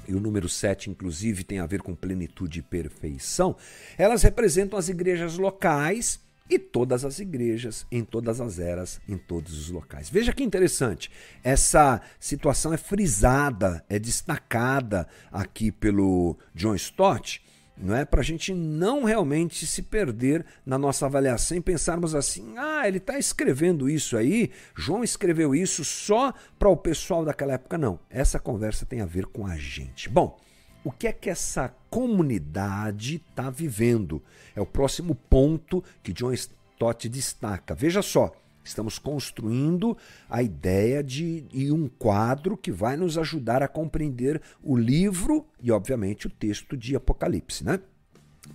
e 0.09 0.15
o 0.15 0.21
número 0.21 0.49
7, 0.49 0.91
inclusive, 0.91 1.45
tem 1.45 1.59
a 1.59 1.67
ver 1.67 1.83
com 1.83 1.95
plenitude 1.95 2.61
e 2.61 2.63
perfeição, 2.63 3.55
elas 3.97 4.23
representam 4.23 4.79
as 4.79 4.89
igrejas 4.89 5.37
locais 5.37 6.19
e 6.51 6.59
todas 6.59 7.05
as 7.05 7.19
igrejas, 7.19 7.87
em 7.93 8.03
todas 8.03 8.41
as 8.41 8.59
eras, 8.59 9.01
em 9.07 9.19
todos 9.19 9.53
os 9.59 9.69
locais. 9.69 10.09
Veja 10.09 10.33
que 10.33 10.43
interessante, 10.43 11.11
essa 11.45 12.01
situação 12.19 12.73
é 12.73 12.79
frisada, 12.79 13.85
é 13.89 13.99
destacada 13.99 15.07
aqui 15.31 15.71
pelo 15.71 16.39
John 16.55 16.75
Stott 16.75 17.43
não 17.81 17.95
é? 17.95 18.05
Para 18.05 18.21
a 18.21 18.25
gente 18.25 18.53
não 18.53 19.05
realmente 19.05 19.67
se 19.67 19.83
perder 19.83 20.45
na 20.67 20.77
nossa 20.77 21.07
avaliação 21.07 21.57
e 21.57 21.61
pensarmos 21.61 22.15
assim: 22.15 22.55
ah, 22.57 22.87
ele 22.87 22.99
está 22.99 23.19
escrevendo 23.19 23.89
isso 23.89 24.17
aí, 24.17 24.51
João 24.77 25.05
escreveu 25.05 25.55
isso 25.55 25.85
só 25.85 26.33
para 26.59 26.69
o 26.69 26.77
pessoal 26.77 27.25
daquela 27.25 27.55
época. 27.55 27.79
Não, 27.79 27.99
essa 28.11 28.39
conversa 28.39 28.85
tem 28.85 29.01
a 29.01 29.07
ver 29.07 29.27
com 29.27 29.47
a 29.47 29.57
gente. 29.57 30.09
Bom, 30.09 30.39
o 30.83 30.91
que 30.91 31.07
é 31.07 31.13
que 31.13 31.31
essa 31.31 31.75
comunidade 31.91 33.23
está 33.29 33.51
vivendo? 33.51 34.23
É 34.57 34.61
o 34.61 34.67
próximo 34.67 35.15
ponto 35.15 35.83
que 36.03 36.13
John 36.13 36.33
Stott 36.33 37.09
destaca. 37.09 37.75
Veja 37.75 38.03
só. 38.03 38.33
Estamos 38.69 38.99
construindo 38.99 39.97
a 40.29 40.43
ideia 40.43 41.03
de 41.03 41.47
e 41.53 41.73
um 41.73 41.89
quadro 41.89 42.57
que 42.57 42.71
vai 42.71 42.97
nos 42.97 43.17
ajudar 43.17 43.63
a 43.63 43.69
compreender 43.69 44.41
o 44.63 44.77
livro 44.77 45.47
e, 45.61 45.73
obviamente, 45.73 46.27
o 46.27 46.31
texto 46.31 46.77
de 46.77 46.95
Apocalipse, 46.95 47.65
né? 47.65 47.81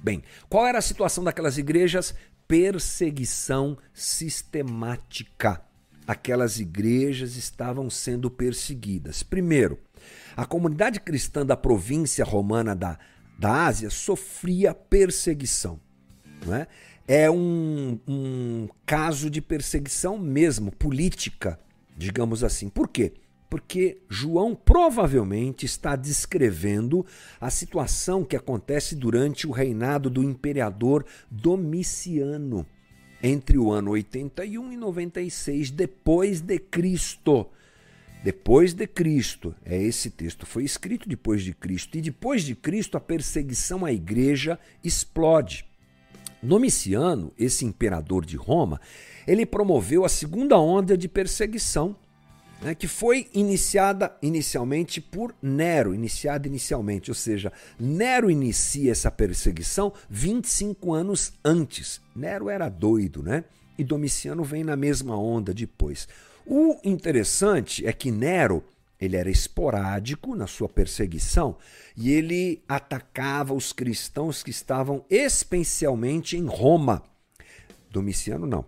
Bem, 0.03 0.23
qual 0.47 0.67
era 0.67 0.77
a 0.77 0.81
situação 0.81 1.23
daquelas 1.23 1.57
igrejas? 1.57 2.13
Perseguição 2.47 3.77
sistemática. 3.93 5.61
Aquelas 6.05 6.59
igrejas 6.59 7.35
estavam 7.35 7.89
sendo 7.89 8.29
perseguidas. 8.29 9.23
Primeiro, 9.23 9.79
a 10.35 10.45
comunidade 10.45 10.99
cristã 10.99 11.45
da 11.45 11.57
província 11.57 12.23
romana 12.23 12.75
da, 12.75 12.99
da 13.39 13.65
Ásia 13.65 13.89
sofria 13.89 14.75
perseguição. 14.75 15.79
Não 16.45 16.53
é? 16.53 16.67
É 17.07 17.29
um, 17.29 17.99
um 18.07 18.67
caso 18.85 19.29
de 19.29 19.41
perseguição 19.41 20.17
mesmo, 20.17 20.71
política, 20.71 21.59
digamos 21.97 22.43
assim. 22.43 22.69
Por 22.69 22.87
quê? 22.87 23.13
Porque 23.49 24.01
João 24.09 24.55
provavelmente 24.55 25.65
está 25.65 25.95
descrevendo 25.95 27.05
a 27.39 27.49
situação 27.49 28.23
que 28.23 28.35
acontece 28.35 28.95
durante 28.95 29.45
o 29.45 29.51
reinado 29.51 30.09
do 30.09 30.23
imperador 30.23 31.05
Domiciano, 31.29 32.65
entre 33.21 33.57
o 33.57 33.71
ano 33.71 33.91
81 33.91 34.71
e 34.71 34.77
96 34.77 35.71
depois 35.71 36.41
de 36.41 36.57
Cristo. 36.57 37.47
Depois 38.23 38.73
de 38.73 38.87
Cristo, 38.87 39.53
é 39.65 39.79
esse 39.83 40.09
texto 40.09 40.45
foi 40.45 40.63
escrito 40.63 41.09
depois 41.09 41.43
de 41.43 41.53
Cristo, 41.53 41.97
e 41.97 42.01
depois 42.01 42.43
de 42.43 42.55
Cristo 42.55 42.95
a 42.95 43.01
perseguição 43.01 43.85
à 43.85 43.91
igreja 43.91 44.57
explode. 44.81 45.65
Domiciano, 46.43 47.31
esse 47.39 47.63
imperador 47.63 48.25
de 48.25 48.35
Roma, 48.35 48.81
ele 49.25 49.45
promoveu 49.45 50.03
a 50.03 50.09
segunda 50.09 50.59
onda 50.59 50.97
de 50.97 51.07
perseguição, 51.07 51.95
né, 52.61 52.75
que 52.75 52.85
foi 52.85 53.27
iniciada 53.33 54.13
inicialmente 54.21 54.99
por 54.99 55.33
Nero, 55.41 55.95
iniciada 55.95 56.45
inicialmente, 56.45 57.09
ou 57.09 57.15
seja, 57.15 57.51
Nero 57.79 58.29
inicia 58.29 58.91
essa 58.91 59.09
perseguição 59.09 59.93
25 60.09 60.93
anos 60.93 61.31
antes. 61.43 62.01
Nero 62.13 62.49
era 62.49 62.67
doido, 62.67 63.23
né? 63.23 63.45
E 63.77 63.83
Domiciano 63.83 64.43
vem 64.43 64.65
na 64.65 64.75
mesma 64.75 65.17
onda 65.17 65.53
depois. 65.53 66.07
O 66.45 66.77
interessante 66.83 67.87
é 67.87 67.93
que 67.93 68.11
Nero 68.11 68.63
ele 69.03 69.17
era 69.17 69.29
esporádico 69.29 70.35
na 70.35 70.47
sua 70.47 70.69
perseguição 70.69 71.57
e 71.95 72.11
ele 72.11 72.63
atacava 72.67 73.53
os 73.53 73.73
cristãos 73.73 74.41
que 74.41 74.49
estavam 74.49 75.05
especialmente 75.09 76.37
em 76.37 76.45
Roma. 76.45 77.03
Domiciano 77.89 78.47
não. 78.47 78.65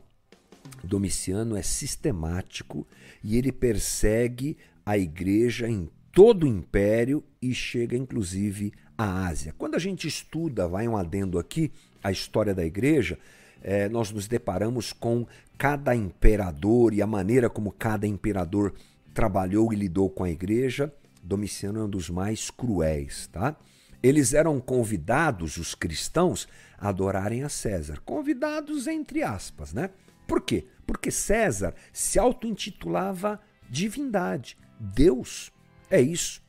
Domiciano 0.83 1.55
é 1.55 1.61
sistemático 1.61 2.85
e 3.23 3.37
ele 3.37 3.51
persegue 3.51 4.57
a 4.85 4.97
igreja 4.97 5.67
em 5.69 5.89
todo 6.11 6.43
o 6.43 6.47
império 6.47 7.23
e 7.41 7.53
chega 7.53 7.95
inclusive 7.95 8.73
à 8.97 9.27
Ásia. 9.27 9.53
Quando 9.57 9.75
a 9.75 9.79
gente 9.79 10.07
estuda, 10.07 10.67
vai 10.67 10.87
um 10.87 10.97
adendo 10.97 11.39
aqui, 11.39 11.71
a 12.03 12.11
história 12.11 12.53
da 12.53 12.65
igreja, 12.65 13.17
é, 13.63 13.89
nós 13.89 14.11
nos 14.11 14.27
deparamos 14.27 14.93
com 14.93 15.25
cada 15.57 15.95
imperador 15.95 16.93
e 16.93 17.01
a 17.01 17.07
maneira 17.07 17.49
como 17.49 17.71
cada 17.71 18.05
imperador 18.05 18.73
trabalhou 19.15 19.71
e 19.71 19.77
lidou 19.77 20.09
com 20.09 20.25
a 20.25 20.29
igreja, 20.29 20.93
Domiciano 21.23 21.79
é 21.79 21.83
um 21.85 21.89
dos 21.89 22.09
mais 22.09 22.51
cruéis, 22.51 23.27
tá? 23.31 23.55
Eles 24.03 24.33
eram 24.33 24.59
convidados, 24.59 25.57
os 25.57 25.73
cristãos, 25.73 26.47
a 26.77 26.89
adorarem 26.89 27.41
a 27.41 27.49
César. 27.49 27.99
Convidados 28.05 28.85
entre 28.85 29.23
aspas, 29.23 29.73
né? 29.73 29.89
Por 30.27 30.41
quê? 30.41 30.67
Porque 30.85 31.09
César 31.09 31.73
se 31.91 32.19
auto-intitulava 32.19 33.39
divindade, 33.67 34.57
Deus. 34.79 35.51
É 35.89 35.99
isso. 35.99 36.43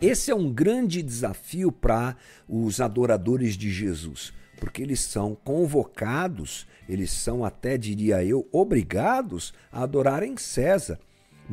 Esse 0.00 0.30
é 0.30 0.34
um 0.34 0.50
grande 0.50 1.02
desafio 1.02 1.70
para 1.70 2.16
os 2.48 2.80
adoradores 2.80 3.54
de 3.56 3.70
Jesus, 3.70 4.32
porque 4.58 4.82
eles 4.82 5.00
são 5.00 5.34
convocados, 5.34 6.66
eles 6.88 7.12
são 7.12 7.44
até, 7.44 7.76
diria 7.76 8.24
eu, 8.24 8.48
obrigados 8.50 9.52
a 9.70 9.82
adorarem 9.82 10.36
César. 10.38 10.98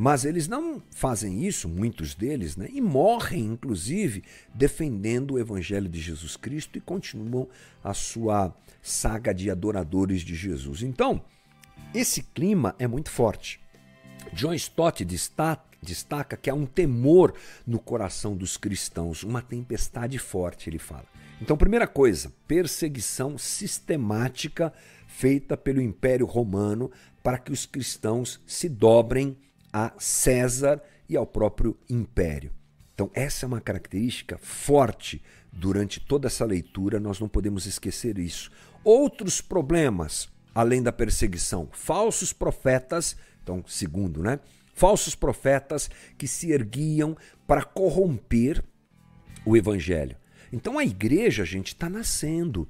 Mas 0.00 0.24
eles 0.24 0.46
não 0.46 0.80
fazem 0.92 1.44
isso, 1.44 1.68
muitos 1.68 2.14
deles, 2.14 2.56
né? 2.56 2.68
e 2.72 2.80
morrem, 2.80 3.46
inclusive, 3.46 4.22
defendendo 4.54 5.32
o 5.32 5.38
Evangelho 5.40 5.88
de 5.88 6.00
Jesus 6.00 6.36
Cristo 6.36 6.78
e 6.78 6.80
continuam 6.80 7.48
a 7.82 7.92
sua 7.92 8.54
saga 8.80 9.34
de 9.34 9.50
adoradores 9.50 10.20
de 10.20 10.36
Jesus. 10.36 10.82
Então, 10.82 11.20
esse 11.92 12.22
clima 12.22 12.76
é 12.78 12.86
muito 12.86 13.10
forte. 13.10 13.60
John 14.32 14.54
Stott 14.54 15.04
destaca 15.04 16.36
que 16.36 16.48
há 16.48 16.54
um 16.54 16.64
temor 16.64 17.34
no 17.66 17.80
coração 17.80 18.36
dos 18.36 18.56
cristãos, 18.56 19.24
uma 19.24 19.42
tempestade 19.42 20.16
forte, 20.16 20.70
ele 20.70 20.78
fala. 20.78 21.06
Então, 21.42 21.56
primeira 21.56 21.88
coisa, 21.88 22.32
perseguição 22.46 23.36
sistemática 23.36 24.72
feita 25.08 25.56
pelo 25.56 25.82
Império 25.82 26.24
Romano 26.24 26.88
para 27.20 27.36
que 27.36 27.50
os 27.50 27.66
cristãos 27.66 28.40
se 28.46 28.68
dobrem 28.68 29.36
a 29.72 29.92
César 29.98 30.82
e 31.08 31.16
ao 31.16 31.26
próprio 31.26 31.76
império. 31.88 32.52
Então, 32.94 33.10
essa 33.14 33.44
é 33.44 33.48
uma 33.48 33.60
característica 33.60 34.38
forte 34.38 35.22
durante 35.52 36.00
toda 36.00 36.26
essa 36.26 36.44
leitura, 36.44 37.00
nós 37.00 37.18
não 37.18 37.28
podemos 37.28 37.66
esquecer 37.66 38.18
isso. 38.18 38.50
Outros 38.84 39.40
problemas, 39.40 40.28
além 40.54 40.82
da 40.82 40.92
perseguição, 40.92 41.68
falsos 41.72 42.32
profetas, 42.32 43.16
então, 43.42 43.64
segundo, 43.66 44.22
né? 44.22 44.38
Falsos 44.74 45.14
profetas 45.14 45.90
que 46.16 46.28
se 46.28 46.52
erguiam 46.52 47.16
para 47.46 47.64
corromper 47.64 48.62
o 49.44 49.56
evangelho. 49.56 50.16
Então 50.52 50.78
a 50.78 50.84
igreja, 50.84 51.44
gente, 51.44 51.68
está 51.68 51.88
nascendo. 51.88 52.68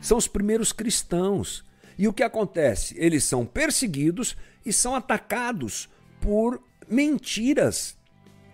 São 0.00 0.16
os 0.16 0.28
primeiros 0.28 0.72
cristãos. 0.72 1.64
E 1.98 2.06
o 2.06 2.12
que 2.12 2.22
acontece? 2.22 2.94
Eles 2.96 3.24
são 3.24 3.44
perseguidos 3.44 4.36
e 4.64 4.72
são 4.72 4.94
atacados 4.94 5.88
por 6.20 6.62
mentiras 6.88 7.96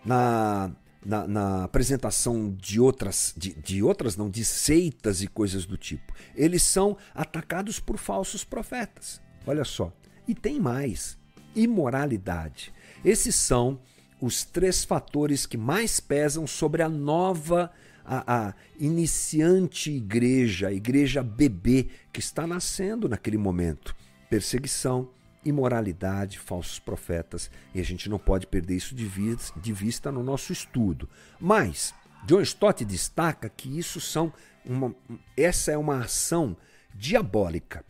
na, 0.05 0.71
na, 1.05 1.27
na, 1.27 1.65
apresentação 1.65 2.55
de 2.59 2.81
outras, 2.81 3.35
de, 3.37 3.55
de 3.55 3.83
outras 3.83 4.17
não, 4.17 4.31
de 4.31 4.45
seitas 4.45 5.23
e 5.23 5.27
coisas 5.27 5.67
do 5.67 5.77
tipo. 5.77 6.13
Eles 6.35 6.63
são 6.63 6.97
atacados 7.15 7.81
por 7.81 7.99
falsos 7.99 8.45
profetas. 8.45 9.21
Olha 9.47 9.65
só. 9.65 9.93
E 10.29 10.35
tem 10.35 10.61
mais: 10.61 11.19
imoralidade. 11.55 12.73
Esses 13.05 13.35
são 13.35 13.81
os 14.21 14.45
três 14.45 14.85
fatores 14.85 15.47
que 15.47 15.57
mais 15.57 16.01
pesam 16.01 16.47
sobre 16.47 16.83
a 16.83 16.89
nova 16.89 17.71
a, 18.07 18.49
a 18.49 18.55
iniciante 18.79 19.91
igreja, 19.91 20.69
a 20.69 20.73
igreja 20.73 21.23
bebê 21.23 21.89
que 22.13 22.21
está 22.21 22.47
nascendo 22.47 23.09
naquele 23.09 23.37
momento. 23.37 23.95
Perseguição, 24.31 25.11
imoralidade, 25.49 26.39
falsos 26.39 26.79
profetas, 26.79 27.51
e 27.75 27.81
a 27.81 27.85
gente 27.85 28.09
não 28.09 28.19
pode 28.19 28.47
perder 28.47 28.75
isso 28.77 28.95
de 28.95 29.05
vista, 29.05 29.59
de 29.59 29.73
vista 29.73 30.13
no 30.13 30.23
nosso 30.23 30.53
estudo. 30.53 31.09
Mas 31.41 31.95
John 32.27 32.41
Stott 32.41 32.85
destaca 32.85 33.49
que 33.49 33.79
isso 33.79 34.01
são 34.01 34.33
uma, 34.65 34.95
essa 35.37 35.71
é 35.71 35.79
uma 35.79 36.01
ação 36.01 36.57
diabólica. 36.95 37.85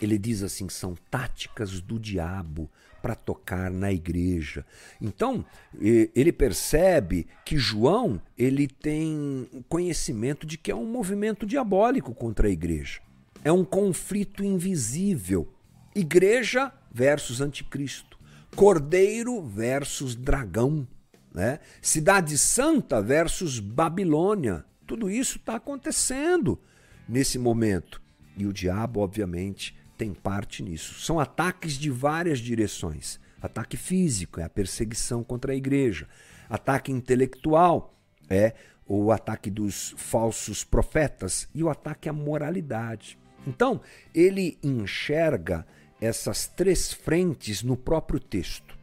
Ele 0.00 0.18
diz 0.18 0.42
assim: 0.42 0.68
são 0.68 0.94
táticas 1.10 1.80
do 1.80 1.98
diabo 1.98 2.70
para 3.02 3.14
tocar 3.16 3.70
na 3.70 3.92
igreja. 3.92 4.64
Então, 5.00 5.44
ele 5.80 6.32
percebe 6.32 7.26
que 7.44 7.58
João, 7.58 8.22
ele 8.38 8.68
tem 8.68 9.48
conhecimento 9.68 10.46
de 10.46 10.56
que 10.56 10.70
é 10.70 10.74
um 10.74 10.86
movimento 10.86 11.44
diabólico 11.44 12.14
contra 12.14 12.46
a 12.46 12.50
igreja. 12.50 13.00
É 13.44 13.50
um 13.50 13.64
conflito 13.64 14.44
invisível. 14.44 15.52
Igreja 15.94 16.72
versus 16.90 17.40
anticristo. 17.40 18.18
Cordeiro 18.54 19.42
versus 19.42 20.14
dragão. 20.14 20.86
Né? 21.34 21.60
Cidade 21.80 22.36
Santa 22.38 23.00
versus 23.00 23.58
Babilônia. 23.58 24.64
Tudo 24.86 25.10
isso 25.10 25.38
está 25.38 25.56
acontecendo 25.56 26.60
nesse 27.08 27.38
momento. 27.38 28.00
E 28.36 28.46
o 28.46 28.52
diabo, 28.52 29.00
obviamente, 29.00 29.76
tem 29.96 30.12
parte 30.12 30.62
nisso. 30.62 31.00
São 31.00 31.20
ataques 31.20 31.74
de 31.74 31.90
várias 31.90 32.38
direções. 32.38 33.20
Ataque 33.40 33.76
físico 33.76 34.40
é 34.40 34.44
a 34.44 34.48
perseguição 34.48 35.22
contra 35.22 35.52
a 35.52 35.56
igreja. 35.56 36.08
Ataque 36.48 36.92
intelectual 36.92 37.98
é 38.28 38.54
o 38.86 39.10
ataque 39.10 39.50
dos 39.50 39.94
falsos 39.96 40.64
profetas 40.64 41.48
e 41.54 41.62
o 41.62 41.70
ataque 41.70 42.08
à 42.08 42.12
moralidade. 42.12 43.18
Então, 43.46 43.80
ele 44.14 44.58
enxerga 44.62 45.66
essas 46.02 46.48
três 46.48 46.92
frentes 46.92 47.62
no 47.62 47.76
próprio 47.76 48.18
texto. 48.18 48.76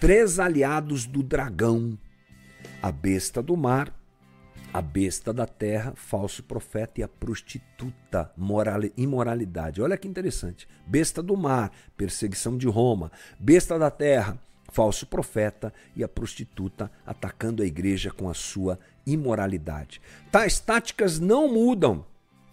Três 0.00 0.40
aliados 0.40 1.06
do 1.06 1.22
dragão: 1.22 1.96
a 2.82 2.90
besta 2.90 3.40
do 3.40 3.56
mar, 3.56 3.94
a 4.74 4.82
besta 4.82 5.32
da 5.32 5.46
terra, 5.46 5.92
falso 5.94 6.42
profeta 6.42 7.00
e 7.00 7.02
a 7.04 7.08
prostituta, 7.08 8.32
moral, 8.36 8.80
imoralidade. 8.96 9.80
Olha 9.80 9.96
que 9.96 10.08
interessante. 10.08 10.66
Besta 10.84 11.22
do 11.22 11.36
mar, 11.36 11.70
perseguição 11.96 12.58
de 12.58 12.66
Roma. 12.66 13.12
Besta 13.38 13.78
da 13.78 13.90
terra, 13.90 14.36
falso 14.72 15.06
profeta 15.06 15.72
e 15.94 16.02
a 16.02 16.08
prostituta 16.08 16.90
atacando 17.06 17.62
a 17.62 17.66
igreja 17.66 18.10
com 18.10 18.28
a 18.28 18.34
sua 18.34 18.76
imoralidade. 19.06 20.02
Tais 20.32 20.58
táticas 20.58 21.20
não 21.20 21.52
mudam, 21.52 22.04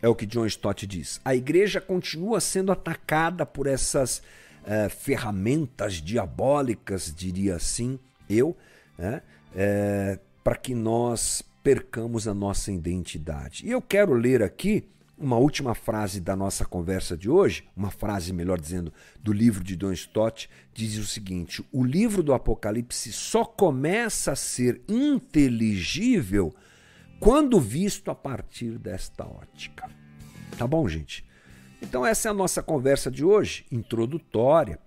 é 0.01 0.07
o 0.07 0.15
que 0.15 0.25
John 0.25 0.45
Stott 0.45 0.86
diz. 0.86 1.19
A 1.23 1.36
igreja 1.36 1.81
continua 1.81 2.39
sendo 2.39 2.71
atacada 2.71 3.45
por 3.45 3.67
essas 3.67 4.19
uh, 4.63 4.89
ferramentas 4.89 5.95
diabólicas, 5.95 7.13
diria 7.15 7.55
assim, 7.55 7.99
eu, 8.29 8.55
né? 8.97 9.21
é, 9.55 10.19
para 10.43 10.55
que 10.55 10.75
nós 10.75 11.43
percamos 11.63 12.27
a 12.27 12.33
nossa 12.33 12.71
identidade. 12.71 13.65
E 13.65 13.71
eu 13.71 13.81
quero 13.81 14.13
ler 14.13 14.41
aqui 14.41 14.88
uma 15.17 15.38
última 15.38 15.73
frase 15.73 16.21
da 16.21 16.36
nossa 16.36 16.63
conversa 16.63 17.17
de 17.17 17.29
hoje, 17.29 17.67
uma 17.75 17.89
frase, 17.89 18.31
melhor 18.31 18.60
dizendo, 18.60 18.93
do 19.19 19.33
livro 19.33 19.63
de 19.63 19.75
Don 19.75 19.91
Stott, 19.91 20.47
diz 20.73 20.97
o 20.97 21.05
seguinte: 21.05 21.65
o 21.71 21.83
livro 21.83 22.21
do 22.21 22.33
Apocalipse 22.33 23.12
só 23.12 23.43
começa 23.43 24.33
a 24.33 24.36
ser 24.36 24.79
inteligível 24.88 26.53
quando 27.19 27.60
visto 27.60 28.12
a 28.12 28.15
partir 28.15 28.77
desta 28.77 29.25
ótica. 29.25 29.89
Tá 30.58 30.67
bom, 30.67 30.88
gente? 30.88 31.25
Então, 31.82 32.06
essa 32.06 32.27
é 32.27 32.32
a 32.32 32.34
nossa 32.34 32.63
conversa 32.63 33.12
de 33.12 33.23
hoje, 33.23 33.65
introdutória, 33.71 34.80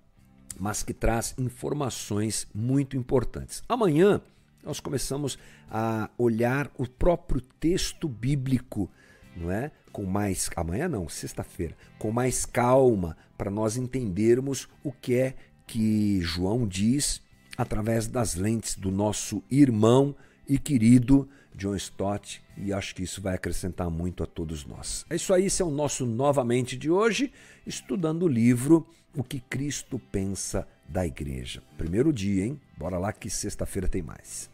mas 0.59 0.83
que 0.83 0.93
traz 0.93 1.33
informações 1.37 2.47
muito 2.53 2.97
importantes. 2.97 3.63
Amanhã 3.67 4.21
nós 4.63 4.79
começamos 4.79 5.39
a 5.69 6.09
olhar 6.17 6.69
o 6.77 6.87
próprio 6.87 7.41
texto 7.41 8.07
bíblico, 8.07 8.89
não 9.35 9.49
é? 9.51 9.71
Com 9.91 10.05
mais 10.05 10.49
amanhã 10.55 10.87
não, 10.87 11.09
sexta-feira, 11.09 11.75
com 11.97 12.11
mais 12.11 12.45
calma, 12.45 13.17
para 13.37 13.49
nós 13.49 13.75
entendermos 13.77 14.67
o 14.83 14.91
que 14.91 15.15
é 15.15 15.35
que 15.65 16.19
João 16.21 16.67
diz 16.67 17.21
através 17.57 18.07
das 18.07 18.35
lentes 18.35 18.75
do 18.75 18.91
nosso 18.91 19.43
irmão 19.49 20.15
e 20.47 20.59
querido 20.59 21.27
John 21.55 21.75
Stott, 21.75 22.41
e 22.57 22.71
acho 22.73 22.95
que 22.95 23.03
isso 23.03 23.21
vai 23.21 23.35
acrescentar 23.35 23.89
muito 23.89 24.23
a 24.23 24.25
todos 24.25 24.65
nós. 24.65 25.05
É 25.09 25.15
isso 25.15 25.33
aí, 25.33 25.45
esse 25.45 25.61
é 25.61 25.65
o 25.65 25.71
nosso 25.71 26.05
novamente 26.05 26.77
de 26.77 26.89
hoje, 26.89 27.31
estudando 27.65 28.23
o 28.23 28.27
livro 28.27 28.87
O 29.15 29.23
que 29.23 29.39
Cristo 29.39 29.99
pensa 29.99 30.67
da 30.87 31.05
igreja. 31.05 31.61
Primeiro 31.77 32.11
dia, 32.11 32.45
hein? 32.45 32.59
Bora 32.77 32.97
lá 32.97 33.11
que 33.13 33.29
sexta-feira 33.29 33.87
tem 33.87 34.01
mais. 34.01 34.49